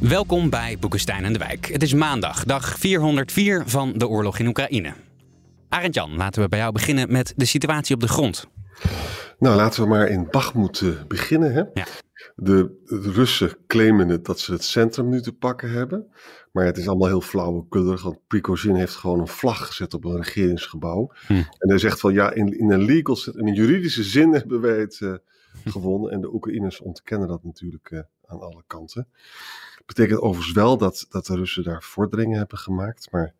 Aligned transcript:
Welkom 0.00 0.50
bij 0.50 0.76
Boekenstein 0.80 1.24
en 1.24 1.32
de 1.32 1.38
Wijk. 1.38 1.66
Het 1.66 1.82
is 1.82 1.94
maandag, 1.94 2.44
dag 2.44 2.78
404 2.78 3.62
van 3.66 3.92
de 3.92 4.08
oorlog 4.08 4.38
in 4.38 4.46
Oekraïne. 4.46 4.92
Arend 5.68 5.94
Jan, 5.94 6.16
laten 6.16 6.42
we 6.42 6.48
bij 6.48 6.58
jou 6.58 6.72
beginnen 6.72 7.12
met 7.12 7.32
de 7.36 7.44
situatie 7.44 7.94
op 7.94 8.00
de 8.00 8.08
grond. 8.08 8.48
Nou, 9.38 9.56
laten 9.56 9.82
we 9.82 9.88
maar 9.88 10.08
in 10.08 10.26
Bachmoed 10.30 10.80
uh, 10.80 11.02
beginnen. 11.08 11.52
Hè? 11.52 11.62
Ja. 11.74 11.86
De, 12.34 12.82
de, 12.84 13.10
Russen 13.10 13.56
claimen 13.66 14.08
het 14.08 14.24
dat 14.24 14.40
ze 14.40 14.52
het 14.52 14.64
centrum 14.64 15.08
nu 15.08 15.20
te 15.20 15.32
pakken 15.32 15.70
hebben. 15.70 16.06
Maar 16.52 16.64
het 16.64 16.76
is 16.76 16.88
allemaal 16.88 17.08
heel 17.08 17.20
flauwekullig, 17.20 18.02
want 18.02 18.26
Prigozhin 18.26 18.74
heeft 18.74 18.94
gewoon 18.94 19.20
een 19.20 19.28
vlag 19.28 19.66
gezet 19.66 19.94
op 19.94 20.04
een 20.04 20.16
regeringsgebouw. 20.16 21.12
Hm. 21.26 21.32
En 21.32 21.68
hij 21.68 21.78
zegt 21.78 22.00
van 22.00 22.12
ja, 22.12 22.32
in, 22.32 22.58
in, 22.58 22.70
een 22.70 22.84
legal, 22.84 23.18
in 23.34 23.46
een 23.46 23.54
juridische 23.54 24.02
zin 24.02 24.32
hebben 24.38 24.60
wij 24.60 24.78
het 24.78 25.00
uh, 25.00 25.14
gewonnen. 25.64 26.10
En 26.10 26.20
de 26.20 26.34
Oekraïners 26.34 26.80
ontkennen 26.80 27.28
dat 27.28 27.44
natuurlijk 27.44 27.90
uh, 27.90 28.00
aan 28.28 28.40
alle 28.40 28.62
kanten. 28.66 29.08
Betekent 29.86 30.20
overigens 30.20 30.54
wel 30.54 30.78
dat, 30.78 31.06
dat 31.08 31.26
de 31.26 31.34
Russen 31.34 31.62
daar 31.62 31.82
vorderingen 31.82 32.38
hebben 32.38 32.58
gemaakt. 32.58 33.08
Maar 33.10 33.34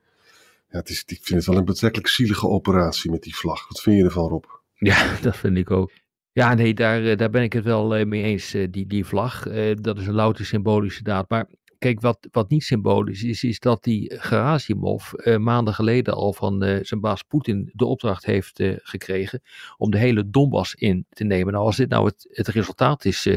ja, 0.70 0.78
het 0.78 0.88
is, 0.88 1.02
ik 1.06 1.20
vind 1.23 1.38
het 1.38 1.47
wel 1.47 1.56
een 1.56 1.64
betrekkelijk 1.64 2.09
zielige 2.09 2.48
operatie 2.48 3.11
met 3.11 3.22
die 3.22 3.36
vlag. 3.36 3.69
Wat 3.69 3.80
vind 3.80 3.97
je 3.97 4.05
ervan, 4.05 4.28
Rob? 4.28 4.45
Ja, 4.75 5.14
dat 5.22 5.36
vind 5.36 5.56
ik 5.56 5.70
ook. 5.70 5.91
Ja, 6.33 6.55
nee, 6.55 6.75
daar, 6.75 7.17
daar 7.17 7.30
ben 7.30 7.42
ik 7.42 7.53
het 7.53 7.64
wel 7.64 8.06
mee 8.06 8.22
eens. 8.22 8.50
Die, 8.50 8.86
die 8.86 9.05
vlag, 9.05 9.42
dat 9.80 9.98
is 9.98 10.06
een 10.06 10.14
louter 10.14 10.47
symbolische 10.47 11.02
daad. 11.02 11.28
Maar 11.28 11.47
kijk, 11.78 12.00
wat, 12.00 12.28
wat 12.30 12.50
niet 12.50 12.64
symbolisch 12.64 13.22
is, 13.22 13.44
is 13.44 13.60
dat 13.60 13.84
die 13.84 14.14
Gerasimov 14.18 15.12
uh, 15.14 15.36
maanden 15.36 15.74
geleden 15.74 16.14
al 16.14 16.32
van 16.32 16.64
uh, 16.64 16.78
zijn 16.82 17.00
baas 17.00 17.22
Poetin 17.22 17.70
de 17.72 17.84
opdracht 17.84 18.24
heeft 18.24 18.60
uh, 18.60 18.76
gekregen 18.82 19.42
om 19.76 19.90
de 19.90 19.98
hele 19.98 20.30
Donbass 20.30 20.74
in 20.74 21.06
te 21.08 21.24
nemen. 21.24 21.52
Nou, 21.52 21.64
als 21.64 21.76
dit 21.76 21.88
nou 21.88 22.06
het, 22.06 22.26
het 22.30 22.48
resultaat 22.48 23.04
is 23.04 23.28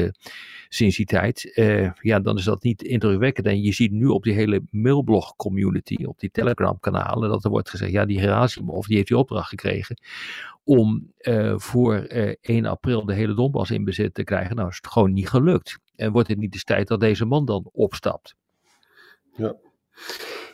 sinds 0.68 0.96
die 0.96 1.06
tijd, 1.06 1.52
ja, 2.00 2.20
dan 2.20 2.36
is 2.36 2.44
dat 2.44 2.62
niet 2.62 2.82
indrukwekkend. 2.82 3.46
En 3.46 3.62
je 3.62 3.72
ziet 3.72 3.92
nu 3.92 4.06
op 4.06 4.22
die 4.22 4.32
hele 4.32 4.62
mailblog 4.70 5.36
community, 5.36 6.04
op 6.04 6.20
die 6.20 6.30
Telegram 6.30 6.80
kanalen, 6.80 7.28
dat 7.28 7.44
er 7.44 7.50
wordt 7.50 7.70
gezegd, 7.70 7.92
ja, 7.92 8.04
die 8.04 8.20
Gerasimov, 8.20 8.86
die 8.86 8.96
heeft 8.96 9.08
die 9.08 9.18
opdracht 9.18 9.48
gekregen 9.48 10.00
om 10.64 11.12
voor 11.56 11.94
1 12.40 12.64
april 12.64 13.04
de 13.04 13.14
hele 13.14 13.34
Donbass 13.34 13.70
in 13.70 13.84
bezit 13.84 14.14
te 14.14 14.24
krijgen. 14.24 14.56
Nou, 14.56 14.68
is 14.68 14.76
het 14.76 14.86
gewoon 14.86 15.12
niet 15.12 15.28
gelukt. 15.28 15.78
En 15.96 16.12
wordt 16.12 16.28
het 16.28 16.38
niet 16.38 16.52
de 16.52 16.60
tijd 16.60 16.88
dat 16.88 17.00
deze 17.00 17.24
man 17.24 17.44
dan 17.44 17.68
opstapt? 17.72 18.34
Ja. 19.36 19.56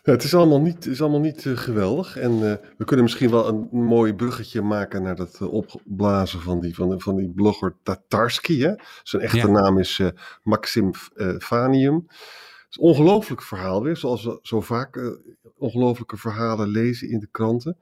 ja 0.03 0.13
het 0.13 0.23
is 0.23 0.35
allemaal 0.35 0.61
niet, 0.61 0.87
is 0.87 1.01
allemaal 1.01 1.21
niet 1.21 1.45
uh, 1.45 1.57
geweldig. 1.57 2.17
En 2.17 2.33
uh, 2.33 2.55
we 2.77 2.85
kunnen 2.85 3.05
misschien 3.05 3.31
wel 3.31 3.49
een 3.49 3.69
mooi 3.71 4.15
bruggetje 4.15 4.63
maken 4.63 5.03
naar 5.03 5.17
dat 5.17 5.39
uh, 5.43 5.53
opblazen 5.53 6.41
van 6.41 6.61
die, 6.61 6.75
van, 6.75 7.01
van 7.01 7.17
die 7.17 7.31
blogger 7.31 7.77
Tatarski. 7.83 8.63
Hè? 8.63 8.75
Zijn 9.03 9.23
echte 9.23 9.37
ja. 9.37 9.47
naam 9.47 9.79
is 9.79 10.03
Maxim 10.43 10.91
Vanium. 11.39 12.05
Het 12.07 12.77
is 12.77 12.77
een 12.77 12.89
ongelooflijk 12.89 13.43
verhaal 13.43 13.83
weer, 13.83 13.97
zoals 13.97 14.25
we 14.25 14.39
zo 14.43 14.61
vaak 14.61 15.19
ongelooflijke 15.57 16.17
verhalen 16.17 16.69
lezen 16.69 17.09
in 17.09 17.19
de 17.19 17.29
kranten. 17.31 17.79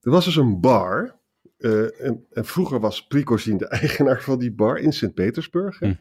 Er 0.00 0.10
was 0.10 0.24
dus 0.24 0.36
een 0.36 0.60
bar. 0.60 1.18
En, 1.58 2.26
en, 2.30 2.44
vroeger 2.44 2.80
was 2.80 3.06
Prigozhin 3.06 3.56
de 3.56 3.68
eigenaar 3.78 4.22
van 4.22 4.38
die 4.38 4.52
bar 4.52 4.78
in 4.78 4.92
Sint-Petersburg. 4.92 5.78
Hm. 5.78 5.94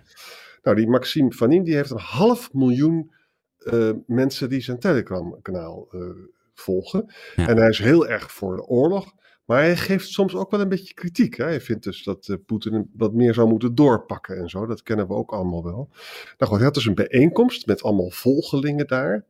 Nou, 0.61 0.75
die 0.75 0.87
Maxime 0.87 1.31
Vanin 1.31 1.63
die 1.63 1.75
heeft 1.75 1.91
een 1.91 1.97
half 1.97 2.53
miljoen 2.53 3.11
uh, 3.59 3.91
mensen 4.05 4.49
die 4.49 4.61
zijn 4.61 4.79
Telegram-kanaal 4.79 5.87
uh, 5.91 6.09
volgen. 6.53 7.13
Ja. 7.35 7.47
En 7.47 7.57
hij 7.57 7.69
is 7.69 7.79
heel 7.79 8.07
erg 8.07 8.31
voor 8.31 8.55
de 8.55 8.65
oorlog. 8.65 9.13
Maar 9.45 9.59
hij 9.59 9.77
geeft 9.77 10.07
soms 10.07 10.35
ook 10.35 10.51
wel 10.51 10.59
een 10.59 10.69
beetje 10.69 10.93
kritiek. 10.93 11.37
Hè? 11.37 11.43
Hij 11.43 11.61
vindt 11.61 11.83
dus 11.83 12.03
dat 12.03 12.27
uh, 12.27 12.37
Poetin 12.45 12.89
wat 12.93 13.13
meer 13.13 13.33
zou 13.33 13.47
moeten 13.49 13.75
doorpakken 13.75 14.37
en 14.37 14.49
zo. 14.49 14.65
Dat 14.65 14.83
kennen 14.83 15.07
we 15.07 15.13
ook 15.13 15.31
allemaal 15.31 15.63
wel. 15.63 15.89
Nou 16.37 16.51
goed, 16.51 16.55
hij 16.55 16.65
had 16.65 16.73
dus 16.73 16.85
een 16.85 16.95
bijeenkomst 16.95 17.65
met 17.65 17.83
allemaal 17.83 18.09
volgelingen 18.09 18.87
daar. 18.87 19.25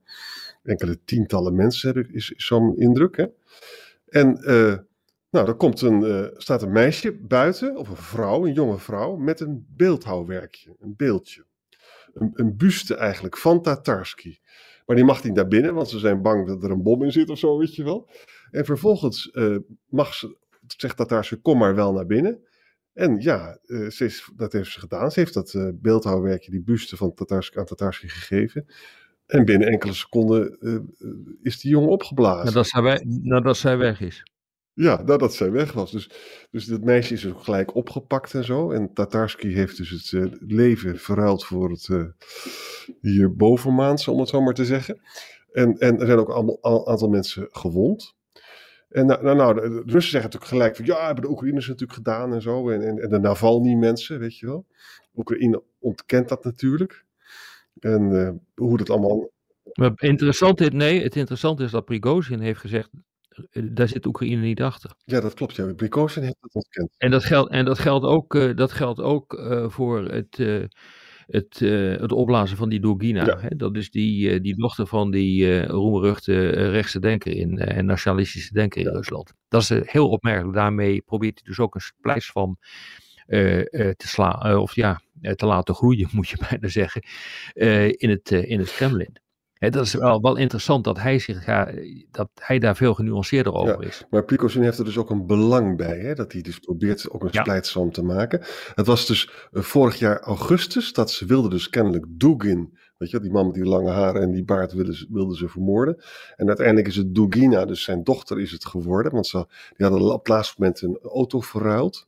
Enkele 0.64 1.04
tientallen 1.06 1.56
mensen 1.56 1.88
heb 1.88 2.06
ik, 2.06 2.12
is, 2.12 2.32
is 2.32 2.46
zo'n 2.46 2.78
indruk. 2.78 3.18
Hè? 3.18 3.26
En 4.06 4.38
nou, 5.30 5.48
er 5.48 5.56
komt 5.56 5.82
een, 5.82 6.02
uh, 6.02 6.26
staat 6.34 6.62
een 6.62 6.72
meisje 6.72 7.14
buiten, 7.14 7.78
of 7.78 7.90
een 7.90 7.96
vrouw, 7.96 8.46
een 8.46 8.54
jonge 8.54 8.78
vrouw, 8.78 9.16
met 9.16 9.40
een 9.40 9.66
beeldhouwwerkje, 9.76 10.76
een 10.80 10.94
beeldje. 10.98 11.46
Een, 12.14 12.32
een 12.34 12.58
buste 12.58 12.96
eigenlijk 12.96 13.38
van 13.38 13.62
Tatarski. 13.62 14.40
Maar 14.86 14.96
die 14.96 15.06
mag 15.06 15.24
niet 15.24 15.34
naar 15.34 15.48
binnen, 15.48 15.74
want 15.74 15.90
ze 15.90 16.00
zijn 16.00 16.22
bang 16.22 16.48
dat 16.48 16.64
er 16.64 16.72
een 16.72 16.84
bom 16.84 17.04
in 17.04 17.12
zit 17.12 17.30
of 17.30 17.38
zo, 17.38 17.58
weet 17.58 17.76
je 17.76 17.84
wel. 17.84 18.10
En 18.52 18.66
vervolgens 18.66 19.30
uh, 19.34 19.58
mag 19.86 20.14
ze, 20.14 20.38
zegt 20.68 20.98
Tatarski, 20.98 21.36
kom 21.36 21.58
maar 21.58 21.76
wel 21.76 21.94
naar 21.94 22.06
binnen. 22.06 22.48
En 22.94 23.20
ja, 23.20 23.60
is, 23.66 24.32
dat 24.36 24.54
heeft 24.54 24.72
ze 24.72 24.80
gedaan. 24.80 25.12
Ze 25.12 25.20
heeft 25.20 25.34
dat 25.34 25.74
beeldhouwwerkje, 25.76 26.52
die 26.52 26.64
buste 26.64 26.98
van 26.98 27.14
Tatarski, 27.14 27.60
aan 27.60 27.66
Tatarski 27.66 28.08
gegeven. 28.08 28.66
En 29.26 29.46
binnen 29.46 29.68
enkele 29.68 29.94
seconden 29.94 30.58
is 31.42 31.60
die 31.60 31.72
jongen 31.72 31.90
opgeblazen. 31.90 32.46
Nadat 33.24 33.58
zij 33.58 33.78
weg 33.78 34.02
is. 34.02 34.24
Ja, 34.82 35.02
nadat 35.06 35.34
zij 35.34 35.52
weg 35.52 35.72
was. 35.72 35.92
Dus, 35.92 36.10
dus 36.52 36.66
dat 36.66 36.84
meisje 36.84 37.14
is 37.14 37.28
ook 37.28 37.44
gelijk 37.44 37.76
opgepakt 37.76 38.34
en 38.34 38.44
zo. 38.44 38.72
En 38.72 38.94
Tatarski 38.94 39.54
heeft 39.54 39.78
dus 39.78 39.90
het 39.90 40.12
uh, 40.12 40.34
leven 40.40 40.98
verruild 40.98 41.46
voor 41.46 41.70
het 41.70 41.88
uh, 41.88 42.06
hier 43.02 43.36
bovenmaanse, 43.36 44.12
om 44.12 44.20
het 44.20 44.30
zo 44.30 44.42
maar 44.42 44.54
te 44.54 44.66
zeggen. 44.66 45.02
En, 45.52 45.78
en 45.78 46.00
er 46.00 46.06
zijn 46.06 46.20
ook 46.20 46.30
een 46.30 46.58
aantal 46.88 47.10
mensen 47.10 47.48
gewond. 47.52 48.16
En 48.90 49.06
nou, 49.06 49.24
nou, 49.24 49.36
nou, 49.38 49.54
de 49.56 49.82
Russen 49.86 50.12
zeggen 50.12 50.32
natuurlijk 50.32 50.52
gelijk 50.52 50.76
van 50.76 50.86
ja, 50.86 51.06
hebben 51.06 51.24
de 51.24 51.30
Oekraïners 51.30 51.68
natuurlijk 51.68 51.98
gedaan 51.98 52.34
en 52.34 52.42
zo. 52.42 52.70
En, 52.70 53.00
en, 53.00 53.10
de 53.10 53.20
Navalny-mensen, 53.20 54.20
weet 54.20 54.38
je 54.38 54.46
wel. 54.46 54.66
Oekraïne 55.16 55.64
ontkent 55.80 56.30
dat 56.30 56.44
natuurlijk. 56.44 57.06
En 57.80 58.12
uh, 58.12 58.32
hoe 58.56 58.78
dat 58.78 58.90
allemaal. 58.90 59.32
Maar 59.74 59.92
interessant 59.96 60.62
is, 60.62 60.70
nee, 60.70 61.04
het 61.04 61.16
interessante 61.16 61.64
is 61.64 61.72
dat 61.72 61.86
Prigozhin 61.86 62.40
heeft 62.40 62.60
gezegd 62.60 62.90
daar 63.64 63.88
zit 63.88 64.06
Oekraïne 64.06 64.42
niet 64.42 64.62
achter. 64.62 64.92
Ja, 65.06 65.22
dat 65.22 65.34
klopt. 65.34 65.56
Ja. 65.56 65.66
Heeft 65.66 66.38
dat 66.40 66.54
ontkend. 66.54 66.96
En 66.98 67.12
dat 67.12 67.24
geldt, 67.24 67.52
en 67.52 67.66
dat 67.66 67.80
geldt 67.80 68.06
ook, 68.06 68.36
uh, 68.36 68.56
dat 68.56 68.72
geldt 68.72 69.00
ook 69.00 69.34
uh, 69.34 69.70
voor 69.70 70.06
het, 70.06 70.38
uh, 70.40 70.64
het, 71.26 71.60
het 72.00 72.12
opblazen 72.12 72.58
van 72.58 72.70
die 72.70 72.80
Dugina. 72.80 73.26
Ja. 73.26 73.40
Hè? 73.40 73.56
Dat 73.56 73.76
is 73.76 73.92
die, 73.92 74.42
die 74.42 74.56
dochter 74.56 74.88
van 74.88 75.12
die 75.12 75.66
roemruchte 75.66 76.50
rechtse 76.50 77.00
denker 77.00 77.32
in, 77.32 77.58
en 77.58 77.86
nationalistische 77.86 78.54
denker 78.54 78.82
in 78.82 78.88
ja. 78.88 78.94
Rusland. 78.94 79.34
Dat 79.48 79.62
is 79.62 79.70
heel 79.70 80.10
opmerkelijk. 80.10 80.56
Daarmee 80.56 81.02
probeert 81.02 81.40
hij 81.40 81.48
dus 81.48 81.60
ook 81.60 81.76
een 81.76 81.82
splijs 81.82 82.32
van 82.32 82.58
te 83.28 83.96
slaan, 84.08 84.58
of 84.58 84.76
ja, 84.76 85.02
te 85.36 85.46
laten 85.46 85.76
groeien, 85.76 86.10
moet 86.16 86.30
je 86.30 86.38
bijna 86.50 86.68
zeggen, 86.68 87.02
in, 87.98 88.10
het, 88.10 88.32
in 88.32 88.60
het 88.60 88.72
Kremlin. 88.72 89.18
He, 89.60 89.70
dat 89.70 89.86
is 89.86 89.94
wel, 89.94 90.22
wel 90.22 90.36
interessant 90.36 90.84
dat 90.84 91.00
hij, 91.00 91.20
zich, 91.20 91.46
ja, 91.46 91.72
dat 92.12 92.30
hij 92.34 92.60
daar 92.60 92.76
veel 92.76 92.94
genuanceerder 92.94 93.54
over 93.54 93.82
ja, 93.82 93.88
is. 93.88 94.04
Maar 94.10 94.24
Prigozhin 94.24 94.64
heeft 94.64 94.78
er 94.78 94.86
dus 94.86 94.98
ook 94.98 95.10
een 95.10 95.26
belang 95.26 95.78
bij, 95.78 96.00
hè? 96.00 96.14
dat 96.14 96.32
hij 96.32 96.42
dus 96.42 96.60
probeert 96.60 97.10
ook 97.10 97.24
een 97.24 97.30
ja. 97.32 97.60
te 97.90 98.04
maken. 98.04 98.42
Het 98.76 98.86
was 98.86 99.06
dus 99.06 99.32
uh, 99.52 99.62
vorig 99.62 99.96
jaar 100.00 100.20
augustus 100.20 100.94
dat 100.94 101.12
ze 101.12 101.26
wilden 101.26 101.50
dus 101.50 101.70
kennelijk 101.70 102.06
Dugin, 102.10 102.78
weet 102.98 103.10
je, 103.10 103.20
die 103.20 103.32
man 103.32 103.46
met 103.46 103.56
die 103.56 103.66
lange 103.66 103.92
haren 103.92 104.22
en 104.22 104.32
die 104.32 104.44
baard 104.44 104.74
wilden 104.74 104.94
ze, 104.94 105.08
wilden 105.10 105.38
ze 105.38 105.48
vermoorden. 105.48 106.04
En 106.36 106.48
uiteindelijk 106.48 106.88
is 106.88 106.96
het 106.96 107.16
Dugina, 107.16 107.66
dus 107.66 107.84
zijn 107.84 108.04
dochter 108.04 108.40
is 108.40 108.52
het 108.52 108.66
geworden, 108.66 109.12
want 109.12 109.28
ze, 109.28 109.46
die 109.78 109.88
hadden 109.88 110.12
op 110.12 110.20
het 110.20 110.28
laatste 110.28 110.56
moment 110.58 110.82
een 110.82 111.00
auto 111.04 111.40
verruild. 111.40 112.08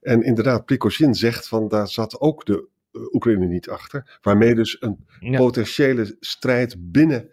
En 0.00 0.22
inderdaad, 0.22 0.64
Prigozhin 0.64 1.14
zegt 1.14 1.48
van 1.48 1.68
daar 1.68 1.88
zat 1.88 2.20
ook 2.20 2.44
de 2.44 2.68
Oekraïne 3.12 3.46
niet 3.46 3.68
achter. 3.68 4.18
Waarmee 4.22 4.54
dus 4.54 4.76
een 4.80 5.06
ja. 5.20 5.38
potentiële 5.38 6.16
strijd 6.20 6.76
binnen 6.78 7.30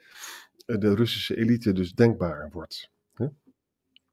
de 0.66 0.96
Russische 0.96 1.38
elite 1.38 1.74
dus 1.74 1.94
denkbaar 1.94 2.50
wordt. 2.52 2.92
Hè? 3.14 3.26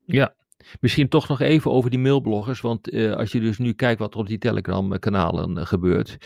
Ja, 0.04 0.34
misschien 0.80 1.08
toch 1.08 1.28
nog 1.28 1.40
even 1.40 1.70
over 1.70 1.90
die 1.90 1.98
mailbloggers. 1.98 2.60
Want 2.60 2.92
uh, 2.92 3.12
als 3.12 3.32
je 3.32 3.40
dus 3.40 3.58
nu 3.58 3.72
kijkt 3.72 4.00
wat 4.00 4.14
er 4.14 4.20
op 4.20 4.26
die 4.26 4.38
Telegram-kanalen 4.38 5.58
uh, 5.58 5.66
gebeurt. 5.66 6.16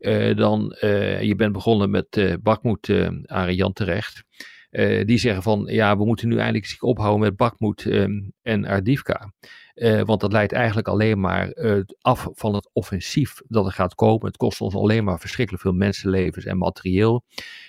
Uh, 0.00 0.36
dan, 0.36 0.76
je 1.20 1.34
bent 1.36 1.52
begonnen 1.52 1.90
met 1.90 2.38
Bakmoed, 2.42 2.92
Arjan 3.26 3.72
terecht. 3.72 4.24
die 5.04 5.18
zeggen 5.18 5.42
van, 5.42 5.64
ja, 5.66 5.96
we 5.96 6.04
moeten 6.04 6.28
nu 6.28 6.36
eindelijk 6.36 6.66
zich 6.66 6.82
ophouden 6.82 7.20
met 7.20 7.36
Bakmoed 7.36 7.86
en 8.42 8.64
Ardivka. 8.64 9.32
Uh, 9.74 10.02
want 10.02 10.20
dat 10.20 10.32
leidt 10.32 10.52
eigenlijk 10.52 10.88
alleen 10.88 11.20
maar 11.20 11.56
uh, 11.56 11.82
af 12.00 12.28
van 12.32 12.54
het 12.54 12.70
offensief 12.72 13.40
dat 13.48 13.66
er 13.66 13.72
gaat 13.72 13.94
komen. 13.94 14.26
Het 14.26 14.36
kost 14.36 14.60
ons 14.60 14.74
alleen 14.74 15.04
maar 15.04 15.20
verschrikkelijk 15.20 15.62
veel 15.62 15.72
mensenlevens 15.72 16.44
en 16.44 16.58
materieel. 16.58 17.24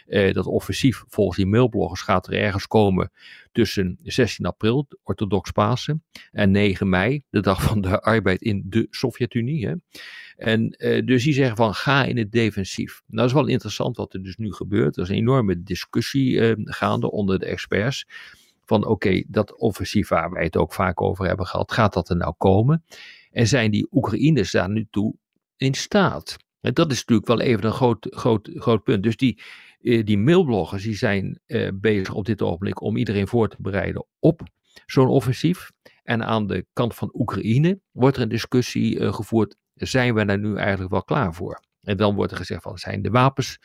Uh, 0.08 0.34
dat 0.34 0.46
offensief 0.46 1.04
volgens 1.08 1.38
die 1.38 1.46
mailbloggers 1.46 2.02
gaat 2.02 2.28
er 2.28 2.34
ergens 2.34 2.68
komen 2.68 3.12
tussen 3.52 4.00
16 4.04 4.46
april, 4.46 4.88
orthodox 5.04 5.52
Pasen, 5.52 6.04
en 6.32 6.52
9 6.52 6.90
mei, 6.90 7.24
de 7.30 7.40
dag 7.40 7.64
van 7.64 7.82
de 7.82 8.02
arbeid 8.02 8.42
in 8.42 8.64
de 8.66 8.88
Sovjet-Unie. 8.90 9.82
En 10.36 10.70
dus 11.06 11.24
die 11.24 11.34
zeggen 11.34 11.56
van 11.56 11.74
ga 11.74 12.04
in 12.04 12.18
het 12.18 12.32
defensief. 12.32 13.02
Nou, 13.06 13.18
dat 13.18 13.26
is 13.26 13.34
wel 13.34 13.48
interessant 13.48 13.98
wat 13.98 14.14
er 14.14 14.24
dus 14.24 14.36
nu 14.36 14.54
gebeurt. 14.54 14.96
Er 14.96 15.04
is 15.04 15.10
een 15.10 15.16
enorme 15.16 15.64
discussie 15.64 16.56
gaande 16.64 17.12
onder 17.12 17.40
de 17.40 17.46
experts 17.46 18.06
van 18.66 18.86
oké, 18.86 19.24
dat 19.28 19.58
offensief 19.58 20.08
waar 20.08 20.32
wij 20.32 20.44
het 20.44 20.58
ook 20.58 20.74
vaak 20.74 21.02
over 21.02 21.26
hebben 21.26 21.46
gehad, 21.46 21.72
gaat 21.72 21.94
dat 21.94 22.10
er 22.10 22.16
nou 22.16 22.34
komen? 22.38 22.84
En 23.32 23.48
zijn 23.48 23.72
die 23.72 23.88
Oekraïners 23.92 24.52
daar 24.52 24.70
nu 24.70 24.88
toe 24.90 25.16
in 25.58 25.74
staat? 25.74 26.38
En 26.62 26.74
dat 26.74 26.92
is 26.92 27.00
natuurlijk 27.00 27.28
wel 27.28 27.42
even 27.42 27.66
een 27.66 27.72
groot, 27.72 28.08
groot, 28.10 28.50
groot 28.54 28.84
punt. 28.84 29.04
Dus 29.04 29.18
die, 29.18 29.42
eh, 29.82 30.06
die 30.06 30.18
mailbloggers 30.18 30.84
die 30.84 30.96
zijn 30.96 31.40
eh, 31.46 31.70
bezig 31.74 32.14
op 32.14 32.26
dit 32.26 32.42
ogenblik 32.42 32.82
om 32.82 32.98
iedereen 32.98 33.28
voor 33.28 33.50
te 33.50 33.58
bereiden 33.60 34.06
op 34.20 34.42
zo'n 34.86 35.08
offensief. 35.08 35.72
En 36.04 36.24
aan 36.26 36.48
de 36.48 36.66
kant 36.74 36.96
van 36.96 37.10
Oekraïne 37.14 37.80
wordt 37.92 38.16
er 38.16 38.22
een 38.22 38.30
discussie 38.30 39.00
uh, 39.00 39.14
gevoerd. 39.14 39.56
Zijn 39.74 40.14
we 40.14 40.26
daar 40.26 40.40
nu 40.40 40.56
eigenlijk 40.56 40.92
wel 40.92 41.04
klaar 41.04 41.34
voor? 41.34 41.62
En 41.82 41.98
dan 41.98 42.16
wordt 42.16 42.32
er 42.32 42.38
gezegd 42.38 42.62
van 42.62 42.78
zijn 42.78 43.02
de 43.02 43.10
wapens 43.10 43.58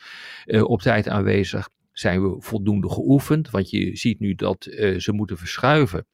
op 0.45 0.81
tijd 0.81 1.09
aanwezig? 1.09 1.69
Zijn 1.99 2.23
we 2.23 2.35
voldoende 2.41 2.89
geoefend. 2.89 3.49
Want 3.49 3.69
je 3.69 3.95
ziet 3.95 4.19
nu 4.19 4.35
dat 4.35 4.65
uh, 4.65 4.99
ze 4.99 5.11
moeten 5.11 5.37
verschuiven 5.37 6.07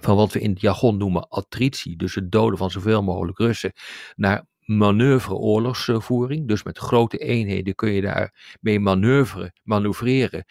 van 0.00 0.16
wat 0.16 0.32
we 0.32 0.40
in 0.40 0.50
het 0.50 0.60
jargon 0.60 0.96
noemen 0.96 1.28
attritie, 1.28 1.96
dus 1.96 2.14
het 2.14 2.32
doden 2.32 2.58
van 2.58 2.70
zoveel 2.70 3.02
mogelijk 3.02 3.38
Russen, 3.38 3.72
naar 4.16 4.46
manoeuvre 4.60 5.34
oorlogsvoering. 5.34 6.48
Dus 6.48 6.62
met 6.62 6.78
grote 6.78 7.18
eenheden 7.18 7.74
kun 7.74 7.90
je 7.90 8.00
daar 8.00 8.56
mee 8.60 8.80
manoeuvre, 8.80 9.52
manoeuvreren 9.62 10.44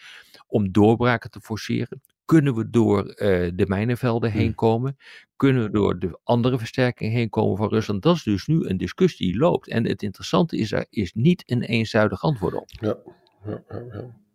om 0.46 0.72
doorbraken 0.72 1.30
te 1.30 1.40
forceren. 1.40 2.02
Kunnen 2.24 2.54
we 2.54 2.70
door 2.70 3.06
uh, 3.06 3.14
de 3.54 3.64
mijnenvelden 3.66 4.30
heen 4.30 4.44
hmm. 4.44 4.54
komen? 4.54 4.96
Kunnen 5.36 5.62
we 5.62 5.70
door 5.70 5.98
de 5.98 6.20
andere 6.24 6.58
versterking 6.58 7.12
heen 7.12 7.28
komen 7.28 7.56
van 7.56 7.68
Rusland? 7.68 8.02
Dat 8.02 8.16
is 8.16 8.22
dus 8.22 8.46
nu 8.46 8.64
een 8.64 8.76
discussie 8.76 9.26
die 9.26 9.40
loopt. 9.40 9.68
En 9.68 9.86
het 9.86 10.02
interessante 10.02 10.56
is, 10.56 10.72
er 10.72 10.86
is 10.90 11.12
niet 11.14 11.42
een 11.46 11.62
eenzijdig 11.62 12.22
antwoord 12.22 12.54
op. 12.54 12.68
Ja, 12.68 12.96
ja, 13.44 13.62
ja. 13.68 13.84
ja. 13.92 14.26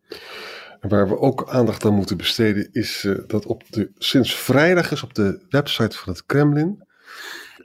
Waar 0.81 1.07
we 1.07 1.19
ook 1.19 1.50
aandacht 1.50 1.86
aan 1.86 1.94
moeten 1.94 2.18
besteden 2.18 2.69
is 2.71 3.04
uh, 3.04 3.18
dat 3.27 3.45
op 3.45 3.63
de, 3.69 3.92
sinds 3.98 4.36
vrijdag 4.36 4.92
is 4.92 5.04
op 5.04 5.13
de 5.13 5.45
website 5.50 5.98
van 5.98 6.13
het 6.13 6.25
Kremlin 6.25 6.83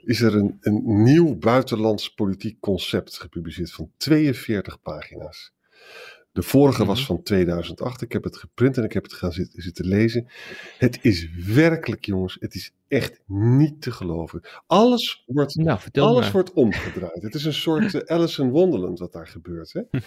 is 0.03 0.21
er 0.21 0.35
een, 0.35 0.57
een 0.61 1.03
nieuw 1.03 1.35
buitenlands 1.35 2.13
politiek 2.13 2.59
concept 2.59 3.17
gepubliceerd 3.17 3.71
van 3.71 3.91
42 3.97 4.81
pagina's. 4.81 5.53
De 6.39 6.45
vorige 6.45 6.85
was 6.85 6.99
mhm. 6.99 7.07
van 7.07 7.23
2008. 7.23 8.01
Ik 8.01 8.11
heb 8.11 8.23
het 8.23 8.37
geprint 8.37 8.77
en 8.77 8.83
ik 8.83 8.93
heb 8.93 9.03
het 9.03 9.13
gaan 9.13 9.31
zitten, 9.31 9.61
zitten, 9.61 9.85
lezen. 9.85 10.27
Het 10.77 10.99
is 11.01 11.29
werkelijk, 11.53 12.05
jongens, 12.05 12.37
het 12.39 12.55
is 12.55 12.73
echt 12.87 13.21
niet 13.25 13.81
te 13.81 13.91
geloven. 13.91 14.41
Alles 14.67 15.23
wordt, 15.27 15.55
nou, 15.55 15.79
alles 15.91 16.31
wordt 16.31 16.53
omgedraaid. 16.53 17.21
Het 17.21 17.35
is 17.35 17.45
een 17.45 17.53
soort 17.53 17.93
uh, 17.93 18.01
Alice 18.01 18.41
in 18.41 18.49
Wonderland 18.49 18.99
wat 18.99 19.11
daar 19.11 19.27
gebeurt. 19.27 19.73
Hè? 19.73 19.81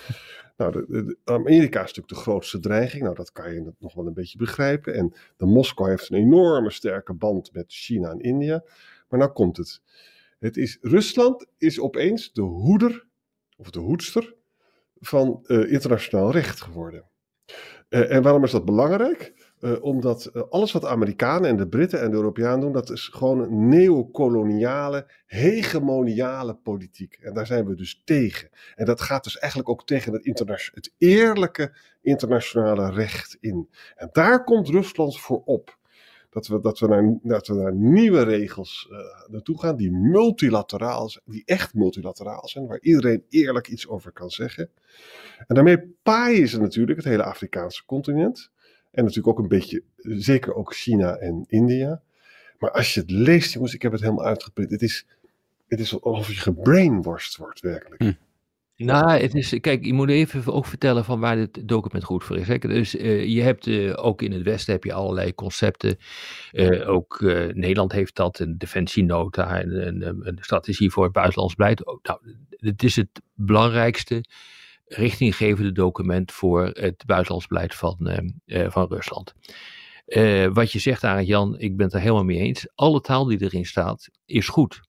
nou, 0.57 0.73
de, 0.73 0.87
de, 0.89 1.17
Amerika 1.25 1.81
is 1.81 1.87
natuurlijk 1.87 2.09
de 2.09 2.31
grootste 2.31 2.59
dreiging. 2.59 3.03
Nou, 3.03 3.15
dat 3.15 3.33
kan 3.33 3.53
je 3.55 3.73
nog 3.79 3.95
wel 3.95 4.07
een 4.07 4.15
beetje 4.15 4.39
begrijpen. 4.39 4.95
En 4.95 5.15
de 5.37 5.47
Moskou 5.47 5.91
heeft 5.91 6.11
een 6.11 6.19
enorme 6.19 6.71
sterke 6.71 7.15
band 7.15 7.53
met 7.53 7.65
China 7.69 8.11
en 8.11 8.21
India. 8.21 8.65
Maar 9.09 9.19
nou 9.19 9.33
komt 9.33 9.57
het. 9.57 9.81
Het 10.39 10.57
is, 10.57 10.79
Rusland 10.81 11.47
is 11.59 11.81
opeens 11.81 12.33
de 12.33 12.43
hoeder, 12.43 13.07
of 13.57 13.71
de 13.71 13.79
hoedster 13.79 14.41
van 15.07 15.45
uh, 15.47 15.73
internationaal 15.73 16.33
recht 16.33 16.61
geworden. 16.61 17.05
Uh, 17.89 18.11
en 18.11 18.23
waarom 18.23 18.45
is 18.45 18.51
dat 18.51 18.65
belangrijk? 18.65 19.51
Uh, 19.61 19.83
omdat 19.83 20.51
alles 20.51 20.73
wat 20.73 20.83
de 20.83 20.89
Amerikanen 20.89 21.51
en 21.51 21.57
de 21.57 21.69
Britten 21.69 22.01
en 22.01 22.11
de 22.11 22.17
Europeanen 22.17 22.61
doen, 22.61 22.73
dat 22.73 22.91
is 22.91 23.09
gewoon 23.09 23.41
een 23.41 23.69
neocoloniale, 23.69 25.11
hegemoniale 25.27 26.55
politiek. 26.55 27.15
En 27.15 27.35
daar 27.35 27.47
zijn 27.47 27.67
we 27.67 27.75
dus 27.75 28.03
tegen. 28.05 28.49
En 28.75 28.85
dat 28.85 29.01
gaat 29.01 29.25
dus 29.25 29.39
eigenlijk 29.39 29.71
ook 29.71 29.87
tegen 29.87 30.13
het, 30.13 30.71
het 30.75 30.95
eerlijke 30.99 31.77
internationale 32.01 32.91
recht 32.91 33.37
in. 33.41 33.69
En 33.95 34.09
daar 34.13 34.45
komt 34.45 34.69
Rusland 34.69 35.21
voor 35.21 35.43
op 35.45 35.81
dat 36.33 36.47
we, 36.47 36.61
dat 36.61 36.79
we, 36.79 36.87
naar, 36.87 37.19
dat 37.23 37.47
we 37.47 37.55
naar 37.55 37.75
nieuwe 37.75 38.23
regels 38.23 38.89
uh, 38.91 38.99
naartoe 39.27 39.61
gaan 39.61 39.77
die 39.77 39.91
multilateraal 39.91 41.09
zijn, 41.09 41.25
die 41.27 41.43
echt 41.45 41.75
multilateraal 41.75 42.49
zijn, 42.49 42.67
waar 42.67 42.81
iedereen 42.81 43.25
eerlijk 43.29 43.69
iets 43.69 43.89
over 43.89 44.13
kan 44.13 44.31
zeggen. 44.31 44.71
En 45.47 45.55
daarmee 45.55 45.95
paaien 46.03 46.49
ze 46.49 46.61
natuurlijk 46.61 46.99
het 46.99 47.09
hele 47.09 47.25
Afrikaanse 47.25 47.85
continent. 47.85 48.51
En 48.91 49.05
natuurlijk 49.05 49.39
ook 49.39 49.43
een 49.43 49.49
beetje, 49.49 49.83
zeker 49.97 50.55
ook 50.55 50.75
China 50.75 51.17
en 51.17 51.45
India. 51.47 52.03
Maar 52.59 52.71
als 52.71 52.95
je 52.95 53.01
het 53.01 53.11
leest, 53.11 53.53
jongens, 53.53 53.75
ik 53.75 53.83
heb 53.83 53.93
het 53.93 54.01
helemaal 54.01 54.25
uitgeprint. 54.25 54.71
Het 54.71 54.83
is, 54.83 55.07
het 55.69 55.81
is 55.81 56.01
alsof 56.01 56.29
je 56.29 56.41
gebrainworst 56.41 57.37
wordt, 57.37 57.61
werkelijk. 57.61 58.03
Hm. 58.03 58.13
Nou, 58.85 59.11
het 59.11 59.35
is, 59.35 59.61
kijk, 59.61 59.85
je 59.85 59.93
moet 59.93 60.09
even 60.09 60.53
ook 60.53 60.67
vertellen 60.67 61.05
van 61.05 61.21
waar 61.21 61.37
dit 61.37 61.69
document 61.69 62.05
goed 62.05 62.25
voor 62.25 62.37
is. 62.37 62.49
Hè? 62.49 62.59
Dus 62.59 62.95
uh, 62.95 63.25
je 63.25 63.43
hebt 63.43 63.67
uh, 63.67 63.93
ook 63.97 64.23
in 64.23 64.33
het 64.33 64.43
Westen 64.43 64.73
heb 64.73 64.85
je 64.85 64.93
allerlei 64.93 65.35
concepten. 65.35 65.97
Uh, 66.53 66.89
ook 66.89 67.21
Nederland 67.53 67.93
heeft 67.93 68.15
dat, 68.15 68.39
een 68.39 68.59
defensienota, 68.59 69.61
en 69.61 69.87
een, 69.87 70.27
een, 70.27 70.39
strategie 70.41 70.91
voor 70.91 71.05
het 71.05 71.13
buitenlands 71.13 71.55
beleid. 71.55 71.87
Oh, 71.87 71.99
nou, 72.03 72.21
het 72.51 72.83
is 72.83 72.97
het 72.97 73.23
belangrijkste 73.35 74.25
richtinggevende 74.85 75.73
document 75.73 76.33
voor 76.33 76.67
het 76.67 77.03
buitenlands 77.07 77.47
beleid 77.47 77.75
van, 77.75 77.97
van 78.47 78.87
Rusland. 78.89 79.35
wat 80.55 80.73
je 80.73 80.79
zegt, 80.79 81.05
Arend 81.05 81.27
Jan, 81.27 81.59
ik 81.59 81.77
ben 81.77 81.87
het 81.87 81.95
er 81.95 82.01
helemaal 82.01 82.25
mee 82.25 82.39
eens. 82.39 82.69
Alle 82.75 83.01
taal 83.01 83.25
die 83.25 83.43
erin 83.43 83.67
staat, 83.67 84.09
is 84.25 84.49
goed. 84.49 84.81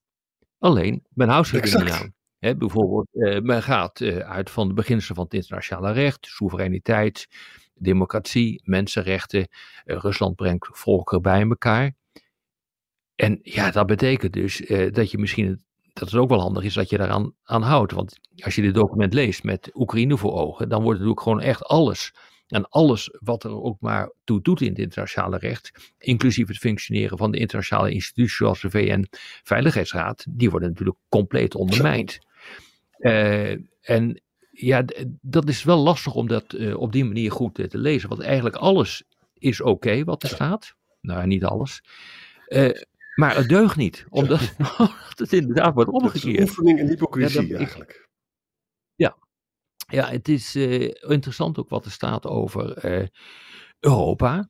Alleen, 0.60 1.04
men 1.10 1.30
houdt 1.30 1.48
zich 1.48 1.74
er 1.74 1.84
niet 1.84 1.92
aan 1.92 2.14
bijvoorbeeld, 2.52 3.08
uh, 3.12 3.40
men 3.40 3.64
gaat 3.64 4.00
uh, 4.00 4.18
uit 4.18 4.50
van 4.50 4.68
de 4.68 4.74
beginselen 4.74 5.16
van 5.16 5.24
het 5.24 5.34
internationale 5.34 5.92
recht, 5.92 6.26
soevereiniteit, 6.26 7.28
democratie, 7.74 8.62
mensenrechten. 8.64 9.48
Uh, 9.86 9.98
Rusland 9.98 10.36
brengt 10.36 10.70
volkeren 10.72 11.22
bij 11.22 11.42
elkaar. 11.42 11.94
En 13.16 13.40
ja, 13.42 13.72
dat 13.72 13.88
betekent 13.88 14.34
dus 14.34 14.58
dat 14.92 15.12
je 15.12 15.18
misschien, 15.18 15.64
dat 15.94 16.12
het 16.12 16.20
ook 16.20 16.30
wel 16.30 16.40
handig 16.40 16.64
is 16.64 16.74
dat 16.74 16.90
je 16.90 16.98
daaraan 16.98 17.34
aan 17.44 17.62
houdt. 17.62 17.92
Want 17.92 18.20
als 18.44 18.56
je 18.56 18.62
dit 18.62 18.74
document 18.74 19.14
leest 19.14 19.44
met 19.44 19.70
Oekraïne 19.74 20.18
voor 20.18 20.34
ogen, 20.34 20.70
dan 20.70 20.84
wordt 20.84 21.02
ook 21.02 21.22
gewoon 21.22 21.42
echt 21.42 21.64
alles. 21.64 22.14
En 22.48 22.70
alles 22.70 23.18
wat 23.20 23.44
er 23.44 23.62
ook 23.62 23.80
maar 23.80 24.14
toe 24.24 24.42
doet 24.42 24.62
in 24.62 24.70
het 24.70 24.80
internationale 24.80 25.38
recht, 25.38 25.94
inclusief 25.98 26.48
het 26.48 26.58
functioneren 26.58 27.18
van 27.18 27.32
de 27.32 27.38
internationale 27.38 27.92
instituties 27.92 28.38
zoals 28.38 28.62
de 28.62 28.70
VN-veiligheidsraad, 28.70 30.26
die 30.30 30.50
worden 30.50 30.70
natuurlijk 30.70 30.98
compleet 31.10 31.56
ondermijnd. 31.56 32.20
Uh, 33.04 33.52
en 33.82 34.22
ja, 34.52 34.84
dat 35.22 35.50
is 35.50 35.64
wel 35.64 35.78
lastig 35.78 36.16
om 36.16 36.28
dat 36.28 36.54
uh, 36.54 36.78
op 36.78 36.92
die 36.92 37.06
manier 37.06 37.32
goed 37.32 37.60
uh, 37.60 37.66
te 37.66 37.78
lezen. 37.78 38.10
Want 38.10 38.22
eigenlijk 38.22 38.56
alles 38.56 39.04
is 39.34 39.62
oké 39.62 39.70
okay 39.70 40.04
wat 40.04 40.24
er 40.24 40.30
staat. 40.30 40.76
Nou, 41.02 41.28
niet 41.28 41.44
alles. 41.44 41.84
maar 43.16 43.36
het 43.36 43.50
deugt 43.50 43.76
niet, 43.76 44.06
omdat, 44.10 44.56
het 45.16 45.34
inderdaad 45.34 45.74
wordt 45.74 45.92
omgekeerd. 45.92 46.40
Het 46.40 46.50
is 46.50 46.50
oefening 46.50 46.80
in 46.80 46.88
hypocrisie 46.88 47.48
ja, 47.48 47.58
eigenlijk. 47.58 48.10
Ja. 48.96 49.18
ja, 49.88 50.10
het 50.10 50.28
is 50.28 50.56
interessant 50.56 51.58
ook 51.58 51.70
wat 51.70 51.86
er 51.86 51.92
staat 51.92 52.26
over 52.26 52.86
Europa. 53.80 54.50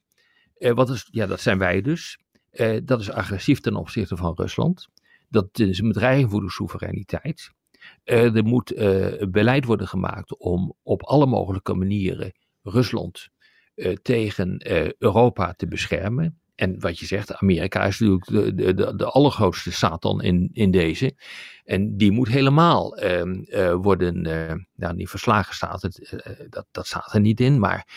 wat 0.57 0.89
is, 0.89 1.07
ja, 1.12 1.25
dat 1.25 1.41
zijn 1.41 1.57
wij 1.57 1.81
dus. 1.81 2.19
dat 2.83 3.00
is 3.00 3.12
agressief 3.12 3.60
ten 3.60 3.75
opzichte 3.75 4.17
van 4.17 4.33
Rusland. 4.36 4.88
Dat 5.29 5.60
is 5.60 5.79
een 5.79 5.88
bedreiging 5.88 6.29
voor 6.29 6.41
de 6.41 6.50
soevereiniteit. 6.50 7.51
Uh, 8.05 8.35
er 8.35 8.43
moet 8.43 8.73
uh, 8.73 9.07
beleid 9.29 9.65
worden 9.65 9.87
gemaakt 9.87 10.37
om 10.37 10.75
op 10.83 11.03
alle 11.03 11.25
mogelijke 11.25 11.73
manieren 11.73 12.31
Rusland 12.61 13.27
uh, 13.75 13.93
tegen 13.93 14.61
Europa 14.97 15.53
te 15.53 15.67
beschermen. 15.67 16.37
En 16.55 16.79
wat 16.79 16.99
je 16.99 17.05
zegt, 17.05 17.35
Amerika 17.35 17.85
is 17.85 17.99
natuurlijk 17.99 18.25
de, 18.57 18.73
de, 18.73 18.95
de, 18.95 19.05
allergrootste 19.05 19.71
Satan 19.71 20.21
in, 20.21 20.49
in 20.53 20.71
deze. 20.71 21.15
En 21.63 21.97
die 21.97 22.11
moet 22.11 22.27
helemaal 22.27 22.97
ehm, 22.97 23.75
worden, 23.81 24.21
nou 24.75 24.95
niet 24.95 25.09
verslagen 25.09 25.55
staat 25.55 25.81
het, 25.81 26.23
dat, 26.49 26.65
dat 26.71 26.87
staat 26.87 27.13
er 27.13 27.19
niet 27.19 27.39
in. 27.39 27.59
Maar 27.59 27.87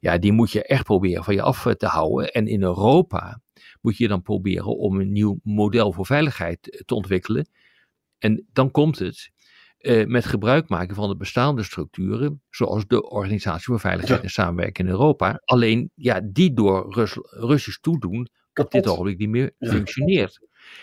ja, 0.00 0.18
die 0.18 0.32
moet 0.32 0.50
je 0.50 0.62
echt 0.62 0.84
proberen 0.84 1.24
van 1.24 1.34
je 1.34 1.42
af 1.42 1.74
te 1.76 1.86
houden. 1.86 2.32
En 2.32 2.46
in 2.46 2.62
Europa 2.62 3.40
moet 3.80 3.96
je 3.96 4.08
dan 4.08 4.22
proberen 4.22 4.76
om 4.76 5.00
een 5.00 5.12
nieuw 5.12 5.38
model 5.42 5.92
voor 5.92 6.06
veiligheid 6.06 6.82
te 6.86 6.94
ontwikkelen. 6.94 7.48
En 8.18 8.46
dan 8.52 8.70
komt 8.70 8.98
het 8.98 9.30
uh, 9.78 10.06
met 10.06 10.24
gebruik 10.24 10.68
maken 10.68 10.94
van 10.94 11.08
de 11.08 11.16
bestaande 11.16 11.62
structuren, 11.62 12.42
zoals 12.50 12.86
de 12.86 13.10
Organisatie 13.10 13.64
voor 13.64 13.80
Veiligheid 13.80 14.22
en 14.22 14.30
Samenwerking 14.30 14.88
in 14.88 14.94
Europa. 14.94 15.40
Alleen, 15.44 15.90
ja, 15.94 16.20
die 16.24 16.54
door 16.54 16.94
Rus 16.94 17.18
Russisch 17.22 17.78
toedoen 17.80 18.28
op 18.54 18.70
dit 18.70 18.86
ogenblik 18.86 19.18
niet 19.18 19.28
meer 19.28 19.52
functioneert. 19.58 20.40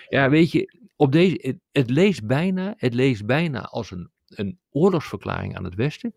Ja, 0.07 0.29
weet 0.29 0.51
je, 0.51 0.89
op 0.95 1.11
deze, 1.11 1.37
het, 1.41 1.57
het 1.71 1.89
leest 1.89 2.25
bijna, 2.25 2.73
het 2.77 2.93
leest 2.93 3.25
bijna 3.25 3.61
als 3.61 3.91
een, 3.91 4.11
een 4.27 4.59
oorlogsverklaring 4.69 5.57
aan 5.57 5.63
het 5.63 5.75
Westen 5.75 6.15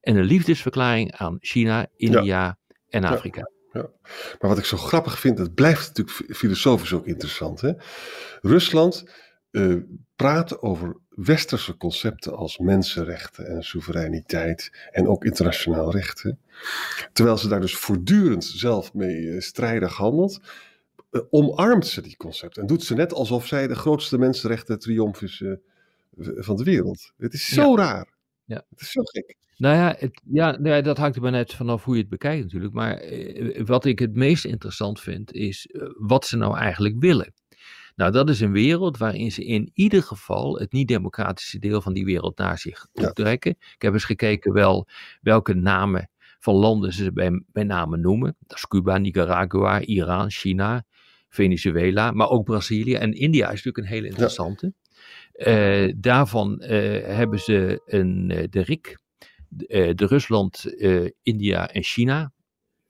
en 0.00 0.16
een 0.16 0.24
liefdesverklaring 0.24 1.12
aan 1.12 1.36
China, 1.40 1.86
India 1.96 2.58
en 2.88 3.04
Afrika. 3.04 3.50
Ja. 3.72 3.90
Maar 4.38 4.50
wat 4.50 4.58
ik 4.58 4.64
zo 4.64 4.76
grappig 4.76 5.18
vind, 5.18 5.38
het 5.38 5.54
blijft 5.54 5.96
natuurlijk 5.96 6.36
filosofisch 6.36 6.92
ook 6.92 7.06
interessant. 7.06 7.60
Hè? 7.60 7.72
Rusland 8.40 9.04
uh, 9.50 9.76
praat 10.16 10.62
over 10.62 10.96
westerse 11.08 11.76
concepten 11.76 12.36
als 12.36 12.58
mensenrechten 12.58 13.46
en 13.46 13.62
soevereiniteit 13.62 14.88
en 14.90 15.08
ook 15.08 15.24
internationaal 15.24 15.92
rechten. 15.92 16.38
Terwijl 17.12 17.38
ze 17.38 17.48
daar 17.48 17.60
dus 17.60 17.76
voortdurend 17.76 18.44
zelf 18.44 18.94
mee 18.94 19.20
uh, 19.20 19.40
strijdig 19.40 19.96
handelt, 19.96 20.40
uh, 21.10 21.22
omarmt 21.30 21.86
ze 21.86 22.02
die 22.02 22.16
concepten 22.16 22.62
en 22.62 22.68
doet 22.68 22.84
ze 22.84 22.94
net 22.94 23.12
alsof 23.12 23.46
zij 23.46 23.66
de 23.66 23.74
grootste 23.74 24.18
mensenrechten 24.18 24.78
triomf 24.78 25.22
is 25.22 25.42
van 26.16 26.56
de 26.56 26.64
wereld. 26.64 27.12
Het 27.16 27.32
is 27.34 27.48
zo 27.48 27.70
Ja. 27.70 27.76
raar. 27.76 28.08
Ja. 28.44 28.64
Het 28.70 28.80
is 28.80 28.90
zo 28.90 29.02
gek. 29.02 29.36
Nou 29.56 29.76
ja, 29.76 29.94
het, 29.98 30.20
ja, 30.24 30.50
nou 30.50 30.68
ja, 30.68 30.80
dat 30.80 30.98
hangt 30.98 31.16
er 31.16 31.22
maar 31.22 31.30
net 31.30 31.54
vanaf 31.54 31.84
hoe 31.84 31.94
je 31.94 32.00
het 32.00 32.10
bekijkt 32.10 32.42
natuurlijk. 32.42 32.74
Maar 32.74 32.94
eh, 32.94 33.66
wat 33.66 33.84
ik 33.84 33.98
het 33.98 34.14
meest 34.14 34.44
interessant 34.44 35.00
vind, 35.00 35.32
is 35.32 35.66
eh, 35.66 35.82
wat 35.98 36.26
ze 36.26 36.36
nou 36.36 36.56
eigenlijk 36.56 36.94
willen. 36.98 37.32
Nou, 38.00 38.12
dat 38.12 38.28
is 38.28 38.40
een 38.40 38.52
wereld 38.52 38.96
waarin 38.96 39.32
ze 39.32 39.44
in 39.44 39.70
ieder 39.74 40.02
geval 40.02 40.58
het 40.58 40.72
niet-democratische 40.72 41.58
deel 41.58 41.80
van 41.80 41.92
die 41.92 42.04
wereld 42.04 42.38
naar 42.38 42.58
zich 42.58 42.86
toe 42.92 43.12
trekken. 43.12 43.50
Ik 43.50 43.82
heb 43.82 43.92
eens 43.92 44.04
gekeken 44.04 44.52
wel 44.52 44.88
welke 45.20 45.54
namen 45.54 46.10
van 46.38 46.54
landen 46.54 46.92
ze 46.92 47.12
bij, 47.12 47.42
bij 47.52 47.64
name 47.64 47.96
noemen. 47.96 48.36
Dat 48.38 48.56
is 48.56 48.66
Cuba, 48.66 48.98
Nicaragua, 48.98 49.80
Iran, 49.80 50.30
China, 50.30 50.84
Venezuela, 51.28 52.10
maar 52.10 52.28
ook 52.28 52.44
Brazilië. 52.44 52.94
En 52.94 53.12
India 53.12 53.44
is 53.44 53.62
natuurlijk 53.64 53.78
een 53.78 53.94
hele 53.94 54.08
interessante. 54.08 54.72
Eh, 55.32 55.92
daarvan 55.96 56.60
eh, 56.60 57.16
hebben 57.16 57.38
ze 57.38 57.82
een, 57.84 58.30
eh, 58.30 58.44
de 58.50 58.60
RIC, 58.60 58.98
de, 59.48 59.92
de 59.94 60.06
Rusland, 60.06 60.64
India 61.22 61.68
en 61.68 61.82
China 61.82 62.32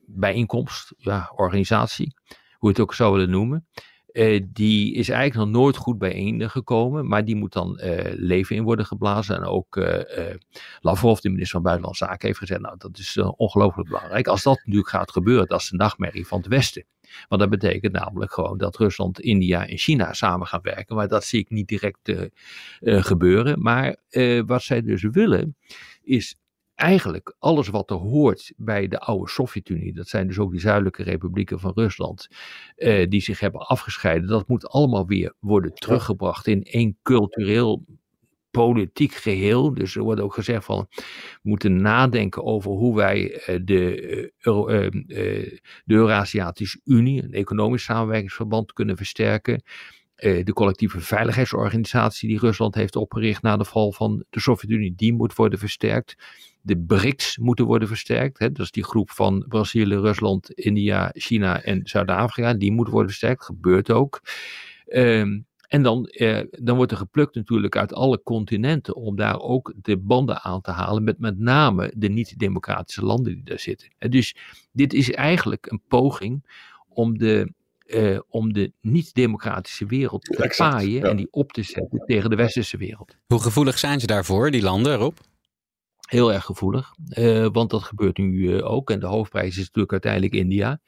bijeenkomst, 0.06 0.94
ja, 0.96 1.32
organisatie, 1.36 2.14
hoe 2.58 2.68
je 2.68 2.74
het 2.76 2.80
ook 2.80 2.94
zou 2.94 3.12
willen 3.12 3.30
noemen. 3.30 3.66
Eh, 4.12 4.40
die 4.52 4.94
is 4.94 5.08
eigenlijk 5.08 5.50
nog 5.50 5.60
nooit 5.62 5.76
goed 5.76 5.98
bijeengekomen, 5.98 7.08
maar 7.08 7.24
die 7.24 7.36
moet 7.36 7.52
dan 7.52 7.78
eh, 7.78 8.12
leven 8.16 8.56
in 8.56 8.62
worden 8.62 8.86
geblazen. 8.86 9.36
En 9.36 9.44
ook 9.44 9.76
eh, 9.76 10.34
Lavrov, 10.80 11.18
de 11.18 11.28
minister 11.28 11.52
van 11.52 11.62
Buitenlandse 11.62 12.04
Zaken, 12.04 12.26
heeft 12.26 12.38
gezegd, 12.38 12.60
nou 12.60 12.74
dat 12.78 12.98
is 12.98 13.18
ongelooflijk 13.36 13.88
belangrijk. 13.88 14.26
Als 14.26 14.42
dat 14.42 14.56
natuurlijk 14.56 14.88
gaat 14.88 15.10
gebeuren, 15.10 15.46
dat 15.46 15.60
is 15.60 15.68
de 15.68 15.76
nachtmerrie 15.76 16.26
van 16.26 16.38
het 16.38 16.48
Westen. 16.48 16.84
Want 17.28 17.40
dat 17.40 17.50
betekent 17.50 17.92
namelijk 17.92 18.32
gewoon 18.32 18.58
dat 18.58 18.76
Rusland, 18.76 19.20
India 19.20 19.66
en 19.66 19.78
China 19.78 20.12
samen 20.12 20.46
gaan 20.46 20.62
werken. 20.62 20.96
Maar 20.96 21.08
dat 21.08 21.24
zie 21.24 21.40
ik 21.40 21.50
niet 21.50 21.68
direct 21.68 22.12
gebeuren. 22.80 23.62
Maar 23.62 23.96
wat 24.46 24.62
zij 24.62 24.82
dus 24.82 25.02
willen, 25.02 25.56
is 26.02 26.39
eigenlijk 26.80 27.34
alles 27.38 27.68
wat 27.68 27.90
er 27.90 27.96
hoort 27.96 28.52
bij 28.56 28.88
de 28.88 28.98
oude 28.98 29.30
Sovjet-Unie, 29.30 29.92
dat 29.92 30.08
zijn 30.08 30.26
dus 30.26 30.38
ook 30.38 30.50
die 30.50 30.60
zuidelijke 30.60 31.02
republieken 31.02 31.60
van 31.60 31.72
Rusland, 31.74 32.28
eh, 32.76 33.08
die 33.08 33.20
zich 33.20 33.40
hebben 33.40 33.60
afgescheiden, 33.60 34.28
dat 34.28 34.48
moet 34.48 34.68
allemaal 34.68 35.06
weer 35.06 35.34
worden 35.38 35.74
teruggebracht 35.74 36.46
in 36.46 36.62
één 36.62 36.98
cultureel 37.02 37.84
politiek 38.50 39.12
geheel. 39.12 39.74
Dus 39.74 39.96
er 39.96 40.02
wordt 40.02 40.20
ook 40.20 40.34
gezegd 40.34 40.64
van, 40.64 40.86
we 40.90 41.38
moeten 41.42 41.76
nadenken 41.76 42.44
over 42.44 42.70
hoe 42.70 42.96
wij 42.96 43.32
eh, 43.32 43.60
de, 43.64 44.32
eh, 44.38 44.90
de 45.84 45.94
Eurasiatische 45.94 46.80
Unie, 46.84 47.22
een 47.22 47.32
economisch 47.32 47.84
samenwerkingsverband, 47.84 48.72
kunnen 48.72 48.96
versterken. 48.96 49.62
De 50.20 50.52
collectieve 50.52 51.00
veiligheidsorganisatie 51.00 52.28
die 52.28 52.38
Rusland 52.38 52.74
heeft 52.74 52.96
opgericht 52.96 53.42
na 53.42 53.56
de 53.56 53.64
val 53.64 53.92
van 53.92 54.24
de 54.30 54.40
Sovjet-Unie, 54.40 54.94
die 54.94 55.12
moet 55.12 55.34
worden 55.34 55.58
versterkt. 55.58 56.16
De 56.62 56.78
BRICS 56.78 57.38
moeten 57.38 57.64
worden 57.64 57.88
versterkt. 57.88 58.38
Hè? 58.38 58.52
Dat 58.52 58.64
is 58.64 58.70
die 58.70 58.84
groep 58.84 59.10
van 59.10 59.44
Brazilië, 59.48 59.96
Rusland, 59.96 60.50
India, 60.52 61.10
China 61.12 61.62
en 61.62 61.80
Zuid-Afrika. 61.84 62.54
Die 62.54 62.72
moet 62.72 62.88
worden 62.88 63.08
versterkt. 63.08 63.44
Gebeurt 63.44 63.90
ook. 63.90 64.20
Ehm, 64.86 65.38
en 65.70 65.82
dan, 65.82 66.06
eh, 66.06 66.40
dan 66.50 66.76
wordt 66.76 66.92
er 66.92 66.98
geplukt 66.98 67.34
natuurlijk 67.34 67.76
uit 67.76 67.94
alle 67.94 68.22
continenten 68.22 68.94
om 68.94 69.16
daar 69.16 69.40
ook 69.40 69.74
de 69.82 69.96
banden 69.96 70.42
aan 70.42 70.60
te 70.60 70.70
halen 70.70 71.04
met 71.04 71.18
met 71.18 71.38
name 71.38 71.92
de 71.96 72.08
niet-democratische 72.08 73.04
landen 73.04 73.34
die 73.34 73.44
daar 73.44 73.58
zitten. 73.58 73.88
En 73.98 74.10
dus 74.10 74.36
dit 74.72 74.92
is 74.92 75.10
eigenlijk 75.10 75.66
een 75.70 75.82
poging 75.88 76.44
om 76.88 77.18
de, 77.18 77.52
eh, 77.86 78.18
om 78.28 78.52
de 78.52 78.72
niet-democratische 78.80 79.86
wereld 79.86 80.24
te 80.24 80.42
Exact, 80.42 80.70
paaien 80.70 81.00
ja. 81.00 81.08
en 81.08 81.16
die 81.16 81.28
op 81.30 81.52
te 81.52 81.62
zetten 81.62 82.02
tegen 82.06 82.30
de 82.30 82.36
westerse 82.36 82.76
wereld. 82.76 83.16
Hoe 83.26 83.42
gevoelig 83.42 83.78
zijn 83.78 84.00
ze 84.00 84.06
daarvoor, 84.06 84.50
die 84.50 84.62
landen, 84.62 84.96
Rob? 84.96 85.16
Heel 86.10 86.32
erg 86.32 86.44
gevoelig, 86.44 86.94
eh, 87.08 87.46
want 87.52 87.70
dat 87.70 87.82
gebeurt 87.82 88.18
nu 88.18 88.56
eh, 88.56 88.70
ook. 88.70 88.90
En 88.90 89.00
de 89.00 89.06
hoofdprijs 89.06 89.56
is 89.56 89.64
natuurlijk 89.64 89.92
uiteindelijk 89.92 90.34
India. 90.34 90.80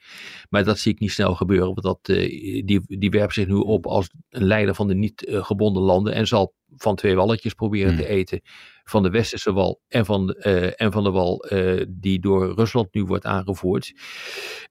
Maar 0.49 0.63
dat 0.63 0.79
zie 0.79 0.93
ik 0.93 0.99
niet 0.99 1.11
snel 1.11 1.35
gebeuren, 1.35 1.65
want 1.65 1.81
dat, 1.81 1.99
eh, 2.17 2.65
die, 2.65 2.81
die 2.85 3.09
werpt 3.09 3.33
zich 3.33 3.47
nu 3.47 3.53
op 3.53 3.85
als 3.85 4.09
een 4.29 4.43
leider 4.43 4.75
van 4.75 4.87
de 4.87 4.93
niet 4.93 5.25
gebonden 5.27 5.83
landen. 5.83 6.13
En 6.13 6.27
zal 6.27 6.53
van 6.75 6.95
twee 6.95 7.15
walletjes 7.15 7.53
proberen 7.53 7.93
Hmm. 7.93 8.01
te 8.01 8.07
eten. 8.07 8.41
Van 8.83 9.03
de 9.03 9.09
westerse 9.09 9.53
wal 9.53 9.81
en 9.87 10.05
van, 10.05 10.27
de- 10.27 10.35
eh, 10.37 10.85
en 10.85 10.91
van 10.91 11.03
de 11.03 11.11
wal 11.11 11.43
eh, 11.43 11.85
die 11.89 12.19
door 12.19 12.53
Rusland 12.55 12.93
nu 12.93 13.03
wordt 13.03 13.25
aangevoerd. 13.25 13.93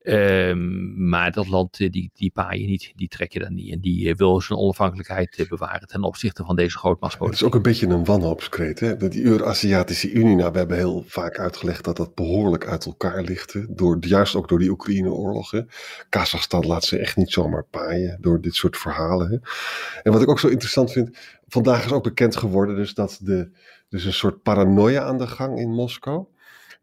Ehm, 0.03 1.09
maar 1.09 1.33
dat 1.33 1.49
land, 1.49 1.81
eh, 1.81 1.91
die, 1.91 2.11
die 2.15 2.31
paai 2.35 2.61
je 2.61 2.67
niet, 2.67 2.93
die 2.95 3.09
trek 3.09 3.33
je 3.33 3.39
dan 3.39 3.55
niet. 3.55 3.73
En 3.73 3.81
die 3.81 4.15
wil 4.15 4.41
zijn 4.41 4.59
onafhankelijkheid 4.59 5.47
bewaren 5.49 5.89
ten 5.89 6.03
opzichte 6.03 6.45
van 6.45 6.57
deze 6.57 6.67
Het 6.67 6.75
is 6.77 6.81
grootmachtspolitiek. 6.81 7.47
ook 7.47 7.55
een 7.55 7.63
beetje 7.63 7.87
een 7.87 8.05
wanhoopskreet. 8.05 8.81
Hè? 8.81 8.97
Dat 8.97 9.13
Die 9.13 9.23
Eurasiatische 9.25 10.11
Unie, 10.11 10.37
nou, 10.37 10.53
we 10.53 10.59
hebben 10.59 10.77
heel 10.77 11.05
vaak 11.07 11.39
uitgelegd 11.39 11.85
dat 11.85 11.97
dat 11.97 12.15
behoorlijk 12.15 12.67
uit 12.67 12.85
elkaar 12.87 13.23
ligt. 13.23 13.77
Door, 13.77 13.97
juist 14.01 14.35
ook 14.35 14.49
door 14.49 14.59
die 14.59 14.71
Oekraïne-oorlog. 14.71 15.51
hè. 15.51 15.61
Kazachstan 16.09 16.67
laat 16.67 16.85
ze 16.85 16.99
echt 16.99 17.17
niet 17.17 17.31
zomaar 17.33 17.65
paaien 17.71 18.19
door 18.21 18.41
dit 18.41 18.55
soort 18.55 18.77
verhalen. 18.79 19.31
Hè? 19.31 19.37
En 20.03 20.13
wat 20.13 20.23
ik 20.23 20.29
ook 20.29 20.41
zo 20.41 20.49
interessant 20.49 20.93
vind, 20.93 21.19
vandaag 21.47 21.85
is 21.85 21.93
ook 21.93 22.03
bekend 22.03 22.37
geworden 22.37 22.77
dus 22.77 22.95
dat 22.95 23.19
de, 23.23 23.51
dus 23.93 24.05
een 24.05 24.13
soort 24.13 24.43
paranoia 24.43 25.03
aan 25.03 25.19
de 25.19 25.27
gang 25.27 25.59
in 25.59 25.71
Moskou. 25.71 26.27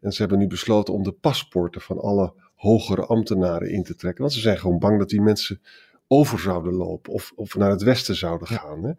En 0.00 0.12
ze 0.12 0.20
hebben 0.20 0.38
nu 0.38 0.46
besloten 0.46 0.94
om 0.94 1.02
de 1.02 1.12
paspoorten 1.12 1.80
van 1.80 1.98
alle 1.98 2.32
hogere 2.54 3.06
ambtenaren 3.06 3.70
in 3.70 3.82
te 3.82 3.94
trekken. 3.94 4.22
Want 4.22 4.34
ze 4.34 4.40
zijn 4.40 4.58
gewoon 4.58 4.78
bang 4.78 4.98
dat 4.98 5.08
die 5.08 5.20
mensen 5.20 5.62
over 6.06 6.38
zouden 6.38 6.72
lopen 6.72 7.12
of, 7.12 7.32
of 7.34 7.54
naar 7.54 7.70
het 7.70 7.82
westen 7.82 8.14
zouden 8.16 8.46
gaan. 8.46 8.84
Hè? 8.84 8.92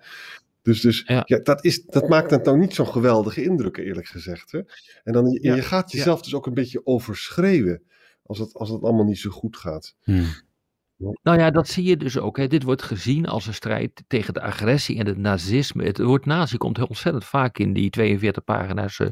Dus, 0.62 0.82
dus 0.82 1.03
Ja. 1.06 1.24
ja. 1.25 1.39
dat, 1.39 1.65
is, 1.65 1.86
dat 1.86 2.10
maakt 2.10 2.32
het 2.32 2.46
nou 2.46 2.58
niet 2.58 2.74
zo'n 2.74 2.88
geweldige 2.88 3.44
indruk, 3.44 3.77
eerlijk 3.77 4.08
gezegd. 4.08 4.51
Hè? 4.51 4.62
En 5.03 5.13
dan, 5.13 5.38
je, 5.41 5.62
gaat 5.62 5.91
jezelf 5.91 6.22
dus 6.22 6.34
ook 6.34 6.46
een 6.46 6.53
beetje 6.53 6.86
overschreeuwen 6.86 7.84
als 8.24 8.39
het, 8.39 8.53
als 8.53 8.70
het 8.70 8.84
allemaal 8.84 9.06
niet 9.06 9.20
zo 9.20 9.30
goed 9.30 9.58
gaat. 9.58 9.96
Hmm. 10.03 10.25
Nou 11.24 11.39
ja, 11.39 11.51
dat 11.51 11.67
zie 11.67 11.84
je 11.84 11.98
dus 11.98 12.17
ook. 12.17 12.38
Hè. 12.38 12.48
Dit 12.48 12.63
wordt 12.63 12.81
gezien 12.84 13.27
als 13.27 13.48
een 13.48 13.53
strijd 13.53 14.03
tegen 14.08 14.34
de 14.34 14.41
agressie 14.41 15.00
en 15.00 15.05
het 15.05 15.17
nazisme. 15.17 15.84
Het 15.84 15.98
woord 16.00 16.25
nazi 16.25 16.58
komt 16.58 16.77
heel 16.77 16.86
ontzettend 16.86 17.25
vaak 17.25 17.58
in 17.58 17.74
die 17.74 17.89
42 17.89 18.43
pagina's 18.43 19.00
eh, 19.00 19.08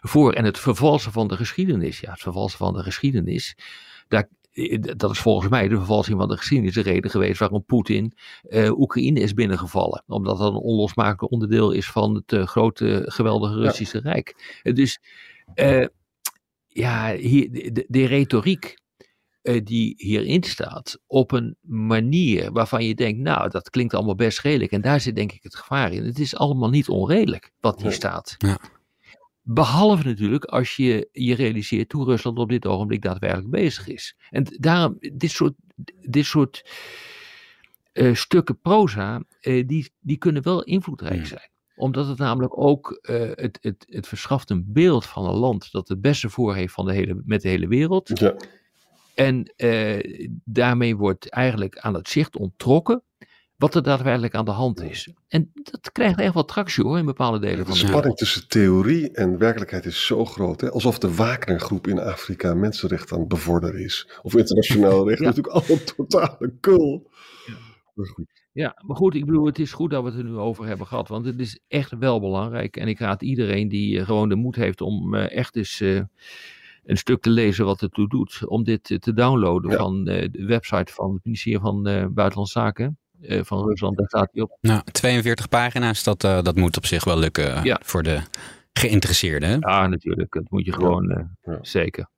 voor. 0.00 0.32
En 0.32 0.44
het 0.44 0.58
vervalsen 0.58 1.12
van 1.12 1.28
de 1.28 1.36
geschiedenis. 1.36 2.00
Ja, 2.00 2.10
het 2.10 2.20
vervalsen 2.20 2.58
van 2.58 2.72
de 2.72 2.82
geschiedenis. 2.82 3.56
Daar, 4.08 4.28
eh, 4.52 4.78
dat 4.80 5.10
is 5.10 5.18
volgens 5.18 5.50
mij 5.50 5.68
de 5.68 5.76
vervalsing 5.76 6.18
van 6.18 6.28
de 6.28 6.36
geschiedenis 6.36 6.74
de 6.74 6.80
reden 6.80 7.10
geweest 7.10 7.38
waarom 7.38 7.64
Poetin 7.64 8.12
eh, 8.42 8.78
Oekraïne 8.78 9.20
is 9.20 9.34
binnengevallen. 9.34 10.02
Omdat 10.06 10.38
dat 10.38 10.48
een 10.48 10.60
onlosmakelijk 10.60 11.32
onderdeel 11.32 11.70
is 11.72 11.90
van 11.90 12.14
het 12.26 12.48
grote, 12.48 13.02
geweldige 13.06 13.54
Russische 13.54 13.98
Rijk. 14.00 14.60
Dus 14.62 15.00
ja, 16.66 17.14
hier, 17.14 17.50
de, 17.52 17.72
de- 17.72 17.84
de 17.88 18.06
retoriek 18.06 18.78
eh, 19.48 19.60
die 19.64 19.94
hierin 19.96 20.42
staat, 20.42 20.98
op 21.06 21.32
een 21.32 21.56
manier 21.60 22.52
waarvan 22.52 22.84
je 22.84 22.94
denkt, 22.94 23.20
nou, 23.20 23.50
dat 23.50 23.70
klinkt 23.70 23.94
allemaal 23.94 24.14
best 24.14 24.40
redelijk. 24.40 24.72
En 24.72 24.80
daar 24.80 25.00
zit 25.00 25.16
denk 25.16 25.32
ik 25.32 25.42
het 25.42 25.56
gevaar 25.56 25.92
in. 25.92 26.04
Het 26.04 26.18
is 26.18 26.36
allemaal 26.36 26.68
niet 26.68 26.88
onredelijk 26.88 27.52
wat 27.60 27.76
hier 27.76 27.84
Nee. 27.86 27.94
staat. 27.94 28.34
Ja. 28.38 28.58
Behalve 29.42 30.04
natuurlijk 30.04 30.44
als 30.44 30.76
je 30.76 31.08
je 31.12 31.34
realiseert 31.34 31.92
hoe 31.92 32.04
Rusland 32.04 32.38
op 32.38 32.48
dit 32.48 32.66
ogenblik 32.66 33.02
daadwerkelijk 33.02 33.50
bezig 33.50 33.88
is. 33.88 34.16
En 34.30 34.44
daarom, 34.58 34.96
dit 34.98 35.30
soort, 35.30 35.54
dit 36.08 36.24
soort 36.24 36.70
eh, 37.92 38.14
stukken 38.14 38.60
proza, 38.60 39.22
eh, 39.40 39.66
die, 39.66 39.90
die 40.00 40.16
kunnen 40.16 40.42
wel 40.42 40.62
invloedrijk 40.62 41.14
Hmm. 41.14 41.24
zijn 41.26 41.50
omdat 41.78 42.06
het 42.06 42.18
namelijk 42.18 42.58
ook 42.58 42.98
eh, 43.02 43.30
het, 43.34 43.58
het, 43.60 43.84
het 43.88 44.06
verschaft 44.08 44.50
een 44.50 44.64
beeld 44.66 45.06
van 45.06 45.26
een 45.26 45.36
land 45.36 45.72
dat 45.72 45.88
het 45.88 46.00
beste 46.00 46.28
voor 46.30 46.54
heeft 46.54 46.72
van 46.72 46.86
de 46.86 46.92
hele, 46.92 47.22
met 47.24 47.42
de 47.42 47.48
hele 47.48 47.68
wereld. 47.68 48.10
Ja, 48.18 48.34
En 49.18 49.52
eh, 49.56 50.26
daarmee 50.44 50.96
wordt 50.96 51.28
eigenlijk 51.28 51.78
aan 51.78 51.94
het 51.94 52.08
zicht 52.08 52.36
onttrokken 52.36 53.02
wat 53.56 53.74
er 53.74 53.82
daadwerkelijk 53.82 54.34
aan 54.34 54.44
de 54.44 54.50
hand 54.50 54.82
is. 54.82 55.12
En 55.28 55.50
dat 55.54 55.92
krijgt 55.92 56.18
echt 56.18 56.34
wel 56.34 56.44
tractie 56.44 56.84
hoor 56.84 56.98
in 56.98 57.04
bepaalde 57.04 57.38
delen 57.38 57.58
de 57.58 57.64
van 57.64 57.72
de 57.72 57.78
wereld. 57.78 57.96
spanning 57.96 58.16
tussen 58.16 58.48
theorie 58.48 59.10
en 59.10 59.38
werkelijkheid 59.38 59.84
is 59.84 60.06
zo 60.06 60.24
groot. 60.24 60.60
Hè? 60.60 60.70
Alsof 60.70 60.98
de 60.98 61.14
Wagner-groep 61.14 61.86
in 61.86 61.98
Afrika 62.00 62.54
mensenrechten 62.54 63.14
aan 63.14 63.20
het 63.20 63.28
bevorderen 63.28 63.80
is. 63.80 64.08
Of 64.22 64.36
internationaal 64.36 65.04
recht. 65.08 65.20
Ja. 65.20 65.24
Dat 65.24 65.36
is 65.36 65.42
natuurlijk 65.42 65.68
allemaal 65.68 65.84
totale 65.96 66.52
kul. 66.60 67.10
goed. 67.94 68.26
Ja, 68.52 68.82
maar 68.86 68.96
goed, 68.96 69.14
ik 69.14 69.24
bedoel, 69.24 69.46
het 69.46 69.58
is 69.58 69.72
goed 69.72 69.90
dat 69.90 70.02
we 70.02 70.08
het 70.08 70.18
er 70.18 70.24
nu 70.24 70.36
over 70.36 70.66
hebben 70.66 70.86
gehad, 70.86 71.08
want 71.08 71.26
het 71.26 71.40
is 71.40 71.60
echt 71.68 71.98
wel 71.98 72.20
belangrijk. 72.20 72.76
En 72.76 72.88
ik 72.88 72.98
raad 72.98 73.22
iedereen 73.22 73.68
die 73.68 73.98
eh, 73.98 74.06
gewoon 74.06 74.28
de 74.28 74.34
moed 74.34 74.56
heeft 74.56 74.80
om 74.80 75.14
eh, 75.14 75.36
echt 75.36 75.56
eens 75.56 75.82
een 76.88 76.96
stuk 76.96 77.20
te 77.22 77.30
lezen 77.30 77.64
wat 77.64 77.80
het 77.80 77.92
toe 77.92 78.08
doet, 78.08 78.46
om 78.46 78.64
dit 78.64 78.82
te 79.00 79.12
downloaden 79.12 79.70
Ja. 79.70 79.76
van 79.76 80.06
eh, 80.08 80.28
de 80.30 80.44
website 80.44 80.92
van 80.92 81.12
het 81.14 81.24
ministerie 81.24 81.58
van 81.60 81.86
eh, 81.86 82.06
Buitenlandse 82.06 82.58
Zaken 82.58 82.98
eh, 83.20 83.40
van 83.44 83.68
Rusland. 83.68 83.96
Daar 83.96 84.06
staat 84.06 84.28
hij 84.32 84.42
op. 84.42 84.58
Nou, 84.60 84.82
42 84.92 85.48
pagina's, 85.48 86.04
dat, 86.04 86.24
eh, 86.24 86.42
dat 86.42 86.56
moet 86.56 86.76
op 86.76 86.86
zich 86.86 87.04
wel 87.04 87.18
lukken 87.18 87.64
Ja. 87.64 87.80
voor 87.84 88.02
de 88.02 88.20
geïnteresseerden. 88.72 89.48
hè? 89.48 89.54
Ja, 89.70 89.86
natuurlijk, 89.86 90.32
dat 90.32 90.50
moet 90.50 90.64
je 90.64 90.72
gewoon, 90.72 91.10
eh, 91.10 91.24
Ja. 91.42 91.58
zeker, 91.62 92.08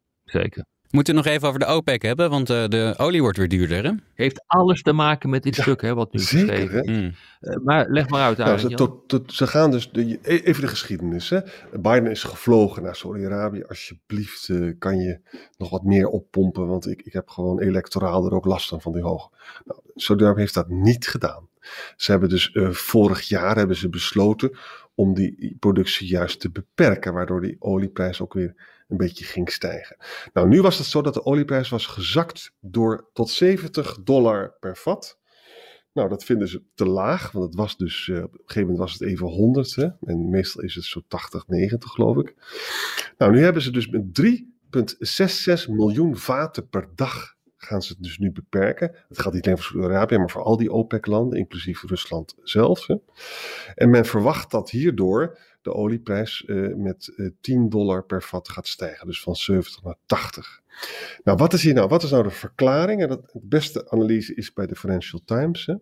zeker. 0.90 0.96
We 0.96 0.96
moeten 0.96 1.16
het 1.16 1.24
nog 1.24 1.34
even 1.34 1.48
over 1.48 1.60
de 1.60 1.66
OPEC 1.66 2.02
hebben, 2.02 2.30
want 2.30 2.50
eh, 2.50 2.68
de 2.68 2.94
olie 2.96 3.20
wordt 3.20 3.38
weer 3.38 3.48
duurder. 3.48 3.84
Hè? 3.84 3.92
Heeft 4.14 4.44
alles 4.46 4.82
te 4.82 4.92
maken 4.92 5.30
met 5.30 5.42
dit 5.42 5.56
Ja, 5.56 5.62
stuk, 5.62 5.82
hè, 5.82 5.94
wat 5.94 6.12
nu 6.12 6.20
Zeker, 6.20 6.48
geschreven 6.48 6.92
hè? 6.92 7.00
Mm. 7.00 7.14
Eh, 7.40 7.56
maar 7.64 7.86
leg 7.88 8.08
maar 8.08 8.22
uit, 8.22 8.38
Nou, 8.38 8.58
ze, 8.58 8.68
tot, 8.68 9.08
tot, 9.08 9.32
ze 9.32 9.46
gaan 9.46 9.70
dus, 9.70 9.90
de, 9.90 10.18
e- 10.22 10.36
even 10.36 10.62
de 10.62 10.68
geschiedenis. 10.68 11.30
Hè. 11.30 11.40
Biden 11.72 12.10
is 12.10 12.22
gevlogen 12.22 12.82
naar 12.82 12.96
Saudi-Arabië. 12.96 13.62
Alsjeblieft, 13.62 14.48
eh, 14.48 14.70
kan 14.78 14.96
je 14.96 15.20
nog 15.56 15.70
wat 15.70 15.84
meer 15.84 16.08
oppompen, 16.08 16.66
want 16.66 16.86
ik, 16.86 17.02
ik 17.02 17.12
heb 17.12 17.28
gewoon 17.28 17.60
electoraal 17.60 18.26
er 18.26 18.34
ook 18.34 18.44
last 18.44 18.68
van, 18.68 18.80
van 18.80 18.92
die 18.92 19.02
hoge. 19.02 19.28
Nou, 19.64 19.80
Saudi-Arabië 19.94 20.40
heeft 20.40 20.54
dat 20.54 20.68
niet 20.68 21.06
gedaan. 21.06 21.48
Ze 21.96 22.10
hebben 22.10 22.28
dus 22.28 22.52
eh, 22.52 22.70
vorig 22.70 23.20
jaar 23.20 23.56
hebben 23.56 23.76
ze 23.76 23.88
besloten 23.88 24.58
om 24.94 25.14
die 25.14 25.56
productie 25.58 26.08
juist 26.08 26.40
te 26.40 26.50
beperken, 26.50 27.12
waardoor 27.12 27.40
die 27.40 27.56
olieprijs 27.58 28.20
ook 28.20 28.34
weer 28.34 28.54
een 28.90 28.96
beetje 28.96 29.24
ging 29.24 29.50
stijgen. 29.50 29.96
Nou, 30.32 30.48
nu 30.48 30.62
was 30.62 30.78
het 30.78 30.86
zo 30.86 31.02
dat 31.02 31.14
de 31.14 31.24
olieprijs 31.24 31.68
was 31.68 31.86
gezakt 31.86 32.52
door 32.60 33.10
tot 33.12 33.30
70 33.30 33.98
dollar 34.02 34.56
per 34.60 34.76
vat. 34.76 35.18
Nou, 35.92 36.08
dat 36.08 36.24
vinden 36.24 36.48
ze 36.48 36.62
te 36.74 36.86
laag, 36.86 37.32
want 37.32 37.44
het 37.44 37.54
was 37.54 37.76
dus, 37.76 38.08
eh, 38.08 38.16
op 38.16 38.32
een 38.32 38.38
gegeven 38.38 38.60
moment 38.60 38.78
was 38.78 38.92
het 38.92 39.02
even 39.02 39.26
100, 39.26 39.74
hè? 39.74 39.88
en 40.00 40.30
meestal 40.30 40.62
is 40.62 40.74
het 40.74 40.84
zo 40.84 41.00
80, 41.08 41.46
90 41.46 41.90
geloof 41.90 42.16
ik. 42.16 42.34
Nou, 43.18 43.32
nu 43.32 43.42
hebben 43.42 43.62
ze 43.62 43.70
dus 43.70 43.88
met 43.88 44.14
3,66 44.14 45.68
miljoen 45.68 46.16
vaten 46.16 46.68
per 46.68 46.88
dag 46.94 47.38
gaan 47.62 47.82
ze 47.82 47.92
het 47.92 48.02
dus 48.02 48.18
nu 48.18 48.32
beperken. 48.32 48.94
Het 49.08 49.18
gaat 49.18 49.32
niet 49.32 49.44
alleen 49.46 49.58
voor 49.58 49.66
Saudi-Arabië, 49.66 50.18
maar 50.18 50.30
voor 50.30 50.42
al 50.42 50.56
die 50.56 50.72
OPEC-landen, 50.72 51.38
inclusief 51.38 51.82
Rusland 51.82 52.34
zelf. 52.42 52.86
Hè? 52.86 52.94
En 53.74 53.90
men 53.90 54.04
verwacht 54.04 54.50
dat 54.50 54.70
hierdoor 54.70 55.38
de 55.62 55.74
olieprijs 55.74 56.44
eh, 56.44 56.74
met 56.74 57.12
eh, 57.16 57.26
10 57.40 57.68
dollar 57.68 58.04
per 58.04 58.22
vat 58.22 58.48
gaat 58.48 58.66
stijgen, 58.66 59.06
dus 59.06 59.22
van 59.22 59.36
70 59.36 59.82
naar 59.82 59.96
80. 60.06 60.60
Nou, 61.24 61.38
wat 61.38 61.52
is 61.52 61.62
hier 61.62 61.74
nou? 61.74 61.88
Wat 61.88 62.02
is 62.02 62.10
nou 62.10 62.22
de 62.22 62.30
verklaring? 62.30 63.02
En 63.02 63.08
dat, 63.08 63.32
het 63.32 63.48
beste 63.48 63.90
analyse 63.90 64.34
is 64.34 64.52
bij 64.52 64.66
de 64.66 64.76
Financial 64.76 65.20
Times. 65.24 65.66
Hè? 65.66 65.74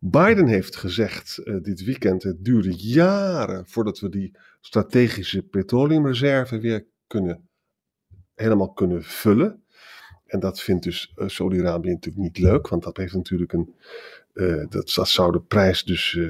Biden 0.00 0.46
heeft 0.46 0.76
gezegd 0.76 1.38
eh, 1.38 1.56
dit 1.62 1.84
weekend: 1.84 2.22
het 2.22 2.44
duurde 2.44 2.74
jaren 2.76 3.66
voordat 3.66 4.00
we 4.00 4.08
die 4.08 4.36
strategische 4.60 5.42
petroleumreserve 5.42 6.58
weer 6.58 6.86
kunnen, 7.06 7.48
helemaal 8.34 8.72
kunnen 8.72 9.02
vullen. 9.02 9.64
En 10.26 10.40
dat 10.40 10.60
vindt 10.60 10.84
dus 10.84 11.12
Saudi-Arabië 11.16 11.90
natuurlijk 11.90 12.24
niet 12.24 12.38
leuk, 12.38 12.68
want 12.68 12.82
dat 12.82 12.96
heeft 12.96 13.14
natuurlijk 13.14 13.52
een. 13.52 13.74
Eh, 14.32 14.64
dat, 14.68 14.92
dat 14.94 15.08
zou 15.08 15.32
de 15.32 15.40
prijs 15.40 15.84
dus 15.84 16.16
eh, 16.16 16.24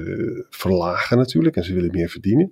verlagen 0.49 1.17
natuurlijk 1.17 1.55
en 1.55 1.63
ze 1.63 1.73
willen 1.73 1.91
meer 1.91 2.09
verdienen. 2.09 2.51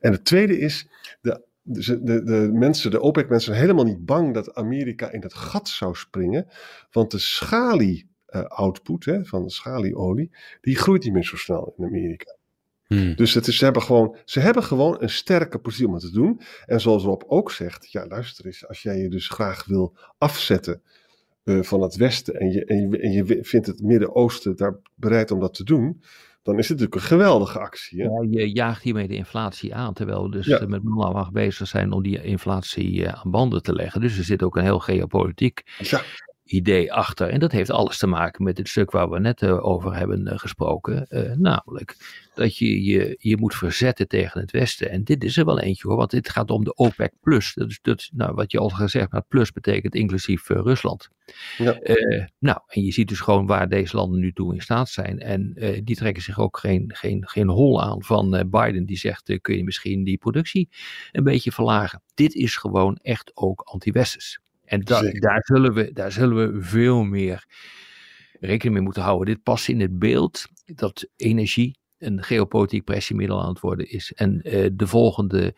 En 0.00 0.12
het 0.12 0.24
tweede 0.24 0.58
is, 0.58 0.88
de, 1.20 1.44
de, 1.62 2.02
de, 2.02 2.22
de 2.22 2.50
mensen, 2.52 2.90
de 2.90 3.00
OPEC-mensen 3.00 3.54
zijn 3.54 3.66
helemaal 3.66 3.84
niet 3.84 4.04
bang 4.04 4.34
dat 4.34 4.54
Amerika 4.54 5.10
in 5.10 5.22
het 5.22 5.34
gat 5.34 5.68
zou 5.68 5.94
springen, 5.94 6.46
want 6.90 7.10
de 7.10 7.18
schalie-output 7.18 9.04
hè, 9.04 9.24
van 9.24 9.42
de 9.42 9.50
schalieolie, 9.50 10.30
die 10.60 10.76
groeit 10.76 11.04
niet 11.04 11.12
meer 11.12 11.24
zo 11.24 11.36
snel 11.36 11.74
in 11.76 11.84
Amerika. 11.84 12.38
Mm. 12.88 13.14
Dus 13.14 13.34
het 13.34 13.46
is, 13.46 13.56
ze, 13.56 13.64
hebben 13.64 13.82
gewoon, 13.82 14.16
ze 14.24 14.40
hebben 14.40 14.62
gewoon 14.62 14.96
een 15.02 15.10
sterke 15.10 15.58
positie 15.58 15.86
om 15.86 15.92
het 15.92 16.02
te 16.02 16.10
doen. 16.10 16.40
En 16.66 16.80
zoals 16.80 17.02
Rob 17.02 17.22
ook 17.26 17.50
zegt, 17.50 17.92
ja 17.92 18.06
luister 18.06 18.46
eens, 18.46 18.68
als 18.68 18.82
jij 18.82 18.98
je 18.98 19.08
dus 19.08 19.28
graag 19.28 19.64
wil 19.64 19.96
afzetten 20.18 20.82
eh, 21.44 21.62
van 21.62 21.82
het 21.82 21.96
Westen 21.96 22.34
en 22.34 22.50
je, 22.50 22.64
en, 22.64 22.90
je, 22.90 22.98
en 22.98 23.10
je 23.12 23.38
vindt 23.42 23.66
het 23.66 23.82
Midden-Oosten 23.82 24.56
daar 24.56 24.78
bereid 24.94 25.30
om 25.30 25.40
dat 25.40 25.54
te 25.54 25.64
doen, 25.64 26.02
dan 26.42 26.58
is 26.58 26.68
het 26.68 26.78
natuurlijk 26.78 26.94
een 26.94 27.16
geweldige 27.18 27.58
actie. 27.58 28.02
Hè? 28.02 28.08
Ja, 28.08 28.26
je 28.30 28.52
jaagt 28.52 28.82
hiermee 28.82 29.08
de 29.08 29.14
inflatie 29.14 29.74
aan, 29.74 29.94
terwijl 29.94 30.22
we 30.22 30.30
dus 30.30 30.46
Ja. 30.46 30.58
eh, 30.58 30.66
met 30.66 30.82
man 30.82 31.06
en 31.08 31.12
macht 31.12 31.32
bezig 31.32 31.66
zijn 31.68 31.92
om 31.92 32.02
die 32.02 32.22
inflatie 32.22 33.04
eh, 33.06 33.12
aan 33.24 33.30
banden 33.30 33.62
te 33.62 33.72
leggen. 33.72 34.00
Dus 34.00 34.18
er 34.18 34.24
zit 34.24 34.42
ook 34.42 34.56
een 34.56 34.62
heel 34.62 34.78
geopolitiek 34.78 35.62
Ja, 35.78 36.00
idee 36.50 36.92
achter. 36.92 37.28
En 37.28 37.40
dat 37.40 37.52
heeft 37.52 37.70
alles 37.70 37.98
te 37.98 38.06
maken 38.06 38.44
met 38.44 38.58
het 38.58 38.68
stuk 38.68 38.90
waar 38.90 39.10
we 39.10 39.18
net 39.18 39.42
eh, 39.42 39.64
over 39.64 39.96
hebben 39.96 40.26
eh, 40.26 40.38
gesproken. 40.38 41.06
eh, 41.06 41.32
namelijk 41.36 41.96
dat 42.34 42.56
je, 42.56 42.84
je 42.84 43.16
je 43.18 43.36
moet 43.36 43.54
verzetten 43.54 44.08
tegen 44.08 44.40
het 44.40 44.50
Westen. 44.50 44.90
En 44.90 45.04
dit 45.04 45.24
is 45.24 45.36
er 45.36 45.44
wel 45.44 45.60
eentje 45.60 45.88
hoor, 45.88 45.96
want 45.96 46.10
dit 46.10 46.28
gaat 46.28 46.50
om 46.50 46.64
de 46.64 46.74
OPEC 46.74 47.12
Plus. 47.20 47.54
Dat 47.54 47.70
is, 47.70 47.78
dat 47.82 47.98
is 47.98 48.10
nou, 48.14 48.34
wat 48.34 48.52
je 48.52 48.58
al 48.58 48.68
gezegd 48.68 49.12
hebt, 49.12 49.28
plus 49.28 49.52
betekent 49.52 49.94
inclusief 49.94 50.48
Rusland. 50.48 51.08
Ja. 51.58 51.80
Nou, 52.38 52.58
en 52.66 52.84
je 52.84 52.92
ziet 52.92 53.08
dus 53.08 53.20
gewoon 53.20 53.46
waar 53.46 53.68
deze 53.68 53.96
landen 53.96 54.20
nu 54.20 54.32
toe 54.32 54.54
in 54.54 54.60
staat 54.60 54.88
zijn. 54.88 55.18
En 55.18 55.52
die 55.84 55.96
trekken 55.96 56.22
zich 56.22 56.38
ook 56.38 56.58
geen, 56.58 56.84
geen, 56.94 57.28
geen 57.28 57.48
hol 57.48 57.82
aan 57.82 58.02
van 58.02 58.48
Biden 58.50 58.86
die 58.86 58.98
zegt, 58.98 59.38
kun 59.40 59.56
je 59.56 59.64
misschien 59.64 60.04
die 60.04 60.18
productie 60.18 60.68
een 61.12 61.24
beetje 61.24 61.52
verlagen. 61.52 62.02
Dit 62.14 62.34
is 62.34 62.56
gewoon 62.56 62.98
echt 63.02 63.30
ook 63.34 63.60
anti-westers. 63.60 64.38
En 64.70 64.80
daar, 64.80 65.42
zullen 65.44 65.72
we, 65.74 65.92
daar 65.92 66.12
zullen 66.12 66.52
we 66.52 66.62
veel 66.62 67.02
meer 67.02 67.44
rekening 68.40 68.74
mee 68.74 68.84
moeten 68.84 69.02
houden. 69.02 69.34
Dit 69.34 69.42
past 69.42 69.68
in 69.68 69.80
het 69.80 69.98
beeld 69.98 70.46
dat 70.64 71.08
energie 71.16 71.78
een 71.98 72.22
geopolitiek 72.22 72.84
pressiemiddel 72.84 73.42
aan 73.42 73.48
het 73.48 73.60
worden 73.60 73.90
is. 73.90 74.12
En 74.12 74.42
eh, 74.42 74.68
de 74.72 74.86
volgende 74.86 75.54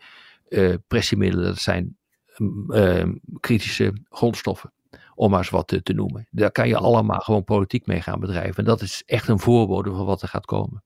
eh, 0.49 0.73
pressiemiddelen, 0.87 1.45
dat 1.45 1.57
zijn 1.57 1.97
mm, 2.37 2.71
eh, 2.71 3.09
kritische 3.39 3.93
grondstoffen. 4.09 4.73
Om 5.15 5.29
maar 5.29 5.39
eens 5.39 5.49
wat 5.49 5.67
te, 5.67 5.83
te 5.83 5.93
noemen. 5.93 6.27
Daar 6.31 6.51
kan 6.51 6.67
je 6.67 6.77
allemaal 6.77 7.19
gewoon 7.19 7.43
politiek 7.43 7.85
mee 7.85 8.01
gaan 8.01 8.19
bedrijven. 8.19 8.55
En 8.55 8.65
dat 8.65 8.81
is 8.81 9.03
echt 9.05 9.27
een 9.27 9.39
voorbode 9.39 9.91
van 9.91 10.05
wat 10.05 10.21
er 10.21 10.27
gaat 10.27 10.45
komen. 10.45 10.83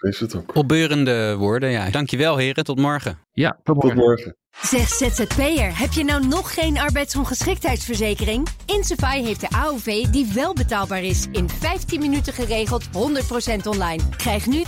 Is 0.00 0.20
het 0.20 0.36
ook. 0.36 0.54
Opbeurende 0.56 1.36
woorden, 1.36 1.70
ja. 1.70 1.90
Dankjewel 1.90 2.36
heren, 2.36 2.64
tot 2.64 2.78
morgen. 2.78 3.18
Ja, 3.32 3.58
tot 3.62 3.94
morgen. 3.94 4.36
Zeg 4.62 4.88
ZZP'er, 4.88 5.78
heb 5.78 5.92
je 5.92 6.04
nou 6.04 6.26
nog 6.26 6.54
geen 6.54 6.78
arbeidsongeschiktheidsverzekering? 6.78 8.48
Insafai 8.66 9.24
heeft 9.24 9.40
de 9.40 9.48
AOV 9.50 10.04
die 10.04 10.30
wel 10.34 10.54
betaalbaar 10.54 11.02
is. 11.02 11.26
In 11.32 11.48
15 11.48 12.00
minuten 12.00 12.32
geregeld, 12.32 12.84
100% 12.86 13.66
online. 13.66 14.02
Krijg 14.16 14.46
nu 14.46 14.62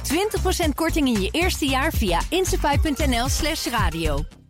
20% 0.66 0.68
korting 0.74 1.08
in 1.08 1.20
je 1.20 1.28
eerste 1.30 1.66
jaar 1.66 1.92
via 1.92 2.20
insafai.nl 2.28 3.28
slash 3.28 3.66
radio. 3.66 4.41